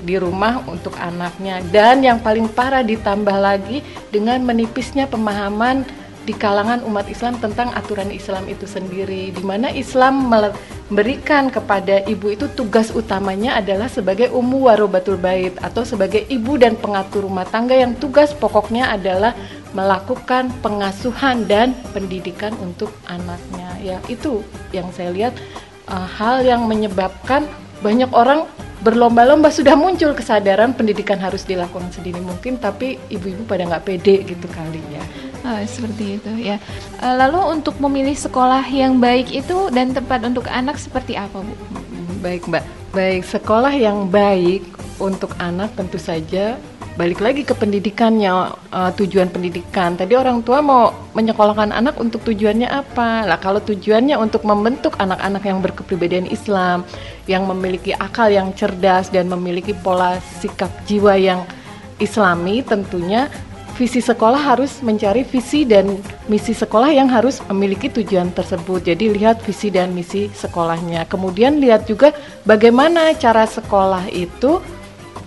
di 0.00 0.16
rumah 0.16 0.64
untuk 0.64 0.96
anaknya 0.96 1.60
dan 1.68 2.00
yang 2.00 2.18
paling 2.24 2.48
parah 2.48 2.80
ditambah 2.80 3.36
lagi 3.36 3.84
dengan 4.08 4.40
menipisnya 4.40 5.04
pemahaman 5.04 5.84
di 6.24 6.36
kalangan 6.36 6.84
umat 6.84 7.08
Islam 7.08 7.40
tentang 7.40 7.72
aturan 7.72 8.12
Islam 8.12 8.44
itu 8.46 8.68
sendiri 8.68 9.32
di 9.32 9.42
mana 9.42 9.72
Islam 9.72 10.28
memberikan 10.28 11.48
kepada 11.48 12.04
ibu 12.04 12.28
itu 12.30 12.46
tugas 12.52 12.92
utamanya 12.92 13.56
adalah 13.56 13.88
sebagai 13.88 14.28
ummu 14.30 14.68
warobatul 14.68 15.16
bait 15.16 15.56
atau 15.64 15.82
sebagai 15.82 16.28
ibu 16.28 16.60
dan 16.60 16.76
pengatur 16.76 17.24
rumah 17.24 17.48
tangga 17.48 17.72
yang 17.72 17.96
tugas 17.96 18.36
pokoknya 18.36 18.92
adalah 18.92 19.32
melakukan 19.72 20.50
pengasuhan 20.60 21.46
dan 21.46 21.72
pendidikan 21.94 22.52
untuk 22.60 22.90
anaknya. 23.06 23.70
Ya, 23.80 23.96
itu 24.10 24.44
yang 24.74 24.90
saya 24.92 25.14
lihat 25.14 25.32
uh, 25.90 26.08
hal 26.18 26.46
yang 26.46 26.64
menyebabkan 26.64 27.44
banyak 27.84 28.08
orang 28.14 28.46
berlomba-lomba 28.80 29.52
sudah 29.52 29.76
muncul 29.76 30.16
kesadaran 30.16 30.72
pendidikan 30.72 31.20
harus 31.20 31.44
dilakukan 31.44 31.92
sedini 31.92 32.22
mungkin, 32.24 32.56
tapi 32.56 32.96
ibu-ibu 33.12 33.44
pada 33.44 33.68
nggak 33.68 33.84
pede 33.84 34.24
gitu 34.24 34.46
kali 34.48 34.80
ya. 34.88 35.04
Oh, 35.40 35.60
seperti 35.64 36.16
itu 36.20 36.32
ya. 36.40 36.56
Uh, 37.00 37.16
lalu 37.16 37.60
untuk 37.60 37.76
memilih 37.80 38.16
sekolah 38.16 38.64
yang 38.72 38.96
baik 38.96 39.28
itu 39.32 39.68
dan 39.72 39.92
tempat 39.92 40.24
untuk 40.24 40.48
anak 40.48 40.80
seperti 40.80 41.16
apa, 41.16 41.44
Bu? 41.44 41.54
Baik, 42.20 42.48
Mbak. 42.48 42.64
Baik, 42.92 43.22
sekolah 43.24 43.72
yang 43.72 44.08
baik 44.08 44.64
untuk 45.00 45.32
anak 45.40 45.72
tentu 45.72 45.96
saja 45.96 46.60
balik 46.98 47.22
lagi 47.22 47.46
ke 47.46 47.54
pendidikannya 47.54 48.50
uh, 48.74 48.90
tujuan 48.98 49.30
pendidikan 49.30 49.94
tadi 49.94 50.18
orang 50.18 50.42
tua 50.42 50.58
mau 50.58 50.90
menyekolahkan 51.14 51.70
anak 51.70 51.96
untuk 52.02 52.22
tujuannya 52.26 52.66
apa 52.66 53.24
lah 53.24 53.38
kalau 53.38 53.62
tujuannya 53.62 54.18
untuk 54.18 54.42
membentuk 54.42 54.98
anak-anak 54.98 55.42
yang 55.46 55.62
berkepribadian 55.62 56.26
Islam 56.26 56.82
yang 57.30 57.46
memiliki 57.46 57.94
akal 57.94 58.26
yang 58.28 58.50
cerdas 58.58 59.08
dan 59.08 59.30
memiliki 59.30 59.70
pola 59.70 60.18
sikap 60.42 60.70
jiwa 60.84 61.14
yang 61.14 61.46
Islami 62.02 62.64
tentunya 62.66 63.30
visi 63.80 64.04
sekolah 64.04 64.36
harus 64.36 64.84
mencari 64.84 65.24
visi 65.24 65.64
dan 65.64 65.96
misi 66.28 66.52
sekolah 66.52 66.92
yang 66.92 67.08
harus 67.08 67.40
memiliki 67.48 67.88
tujuan 67.88 68.28
tersebut. 68.28 68.84
Jadi 68.84 69.08
lihat 69.08 69.40
visi 69.40 69.72
dan 69.72 69.96
misi 69.96 70.28
sekolahnya. 70.36 71.08
Kemudian 71.08 71.56
lihat 71.64 71.88
juga 71.88 72.12
bagaimana 72.44 73.16
cara 73.16 73.48
sekolah 73.48 74.12
itu 74.12 74.60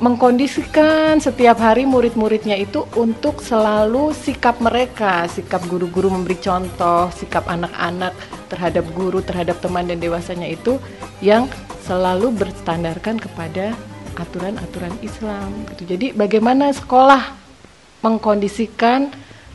mengkondisikan 0.04 1.24
setiap 1.24 1.64
hari 1.64 1.88
murid-muridnya 1.88 2.60
itu 2.60 2.84
untuk 3.00 3.40
selalu 3.40 4.12
sikap 4.12 4.60
mereka, 4.60 5.24
sikap 5.32 5.64
guru-guru 5.72 6.12
memberi 6.12 6.36
contoh, 6.44 7.08
sikap 7.16 7.48
anak-anak 7.48 8.12
terhadap 8.52 8.84
guru, 8.92 9.24
terhadap 9.24 9.64
teman 9.64 9.88
dan 9.88 10.04
dewasanya 10.04 10.52
itu 10.52 10.76
yang 11.24 11.48
selalu 11.88 12.36
berstandarkan 12.36 13.16
kepada 13.16 13.72
aturan-aturan 14.20 14.92
Islam. 15.00 15.56
Gitu. 15.72 15.96
Jadi 15.96 16.08
bagaimana 16.12 16.76
sekolah 16.76 17.40
mengkondisikan 18.04 19.08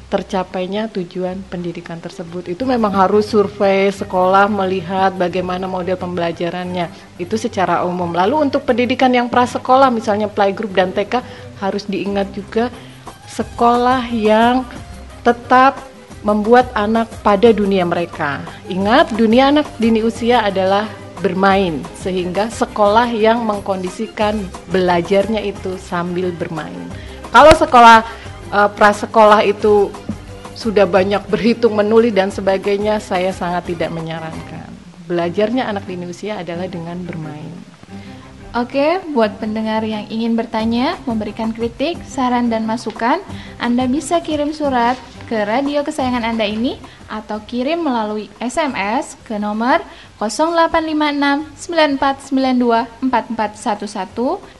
tercapainya 0.09 0.89
tujuan 0.89 1.45
pendidikan 1.53 2.01
tersebut. 2.01 2.49
Itu 2.49 2.65
memang 2.65 2.93
harus 2.97 3.29
survei 3.29 3.93
sekolah 3.93 4.49
melihat 4.49 5.13
bagaimana 5.15 5.69
model 5.69 6.01
pembelajarannya. 6.01 6.89
Itu 7.21 7.37
secara 7.37 7.85
umum. 7.85 8.17
Lalu 8.17 8.49
untuk 8.49 8.65
pendidikan 8.65 9.13
yang 9.13 9.29
prasekolah 9.29 9.93
misalnya 9.93 10.33
playgroup 10.33 10.73
dan 10.73 10.97
TK 10.97 11.21
harus 11.61 11.85
diingat 11.85 12.33
juga 12.33 12.73
sekolah 13.29 14.09
yang 14.09 14.65
tetap 15.21 15.77
membuat 16.25 16.73
anak 16.73 17.07
pada 17.21 17.53
dunia 17.53 17.85
mereka. 17.85 18.41
Ingat 18.67 19.13
dunia 19.15 19.53
anak 19.53 19.69
dini 19.77 20.01
usia 20.01 20.43
adalah 20.43 20.89
bermain 21.21 21.83
sehingga 21.99 22.49
sekolah 22.49 23.11
yang 23.11 23.43
mengkondisikan 23.45 24.39
belajarnya 24.71 25.43
itu 25.45 25.77
sambil 25.77 26.31
bermain. 26.33 26.79
Kalau 27.29 27.53
sekolah 27.53 28.07
uh, 28.53 28.71
prasekolah 28.73 29.45
itu 29.45 29.93
sudah 30.59 30.91
banyak 30.91 31.23
berhitung 31.31 31.79
menulis 31.79 32.11
dan 32.11 32.35
sebagainya, 32.35 32.99
saya 32.99 33.31
sangat 33.31 33.71
tidak 33.71 33.95
menyarankan. 33.95 34.67
Belajarnya 35.07 35.71
anak 35.71 35.87
di 35.87 35.95
usia 36.03 36.43
adalah 36.43 36.67
dengan 36.67 36.99
bermain. 37.07 37.55
Oke, 38.57 38.99
buat 39.13 39.39
pendengar 39.39 39.85
yang 39.85 40.09
ingin 40.09 40.35
bertanya, 40.35 40.97
memberikan 41.05 41.53
kritik, 41.53 42.01
saran, 42.09 42.49
dan 42.49 42.65
masukan, 42.65 43.21
Anda 43.61 43.85
bisa 43.87 44.25
kirim 44.25 44.57
surat 44.57 44.97
ke 45.29 45.45
radio 45.45 45.85
kesayangan 45.85 46.25
Anda 46.25 46.49
ini 46.49 46.81
atau 47.13 47.45
kirim 47.45 47.85
melalui 47.85 48.33
SMS 48.41 49.21
ke 49.29 49.37
nomor 49.37 49.85
0856 50.17 51.53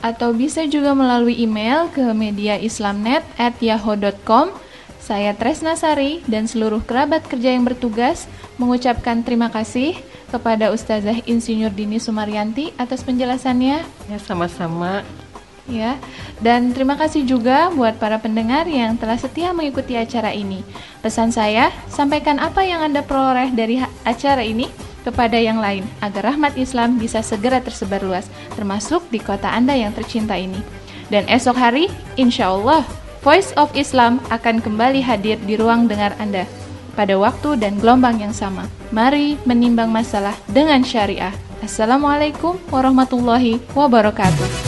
atau 0.05 0.29
bisa 0.37 0.69
juga 0.69 0.93
melalui 0.93 1.41
email 1.41 1.89
ke 1.89 2.05
mediaislamnet@yahoo.com. 2.13 4.53
Saya 5.01 5.33
Tresna 5.33 5.73
Sari 5.73 6.21
dan 6.29 6.45
seluruh 6.45 6.85
kerabat 6.85 7.25
kerja 7.25 7.57
yang 7.57 7.65
bertugas 7.65 8.29
mengucapkan 8.61 9.25
terima 9.25 9.49
kasih 9.49 9.97
kepada 10.29 10.69
Ustazah 10.69 11.25
Insinyur 11.25 11.73
Dini 11.73 11.97
Sumaryanti 11.97 12.77
atas 12.77 13.01
penjelasannya. 13.09 13.89
Ya, 14.13 14.19
sama-sama 14.21 15.01
ya. 15.69 16.01
Dan 16.41 16.75
terima 16.75 16.97
kasih 16.97 17.23
juga 17.29 17.71
buat 17.71 18.01
para 18.01 18.19
pendengar 18.19 18.67
yang 18.67 18.97
telah 18.97 19.21
setia 19.21 19.53
mengikuti 19.53 19.95
acara 19.95 20.35
ini. 20.35 20.65
Pesan 21.05 21.31
saya, 21.31 21.71
sampaikan 21.87 22.41
apa 22.43 22.65
yang 22.65 22.83
Anda 22.83 23.05
peroleh 23.05 23.53
dari 23.55 23.79
acara 24.03 24.43
ini 24.43 24.67
kepada 25.07 25.39
yang 25.39 25.63
lain 25.63 25.87
agar 26.03 26.35
rahmat 26.35 26.59
Islam 26.59 26.99
bisa 26.99 27.23
segera 27.23 27.63
tersebar 27.63 28.03
luas, 28.03 28.27
termasuk 28.59 29.07
di 29.13 29.23
kota 29.23 29.49
Anda 29.53 29.77
yang 29.79 29.95
tercinta 29.95 30.35
ini. 30.35 30.59
Dan 31.09 31.25
esok 31.31 31.57
hari, 31.57 31.89
insya 32.21 32.53
Allah, 32.53 32.85
Voice 33.25 33.51
of 33.59 33.75
Islam 33.75 34.23
akan 34.31 34.63
kembali 34.63 35.03
hadir 35.03 35.37
di 35.43 35.59
ruang 35.59 35.91
dengar 35.91 36.15
Anda 36.23 36.47
pada 36.95 37.15
waktu 37.15 37.59
dan 37.59 37.79
gelombang 37.79 38.19
yang 38.19 38.35
sama. 38.35 38.67
Mari 38.91 39.39
menimbang 39.47 39.91
masalah 39.91 40.35
dengan 40.51 40.83
syariah. 40.83 41.35
Assalamualaikum 41.63 42.59
warahmatullahi 42.71 43.63
wabarakatuh. 43.75 44.68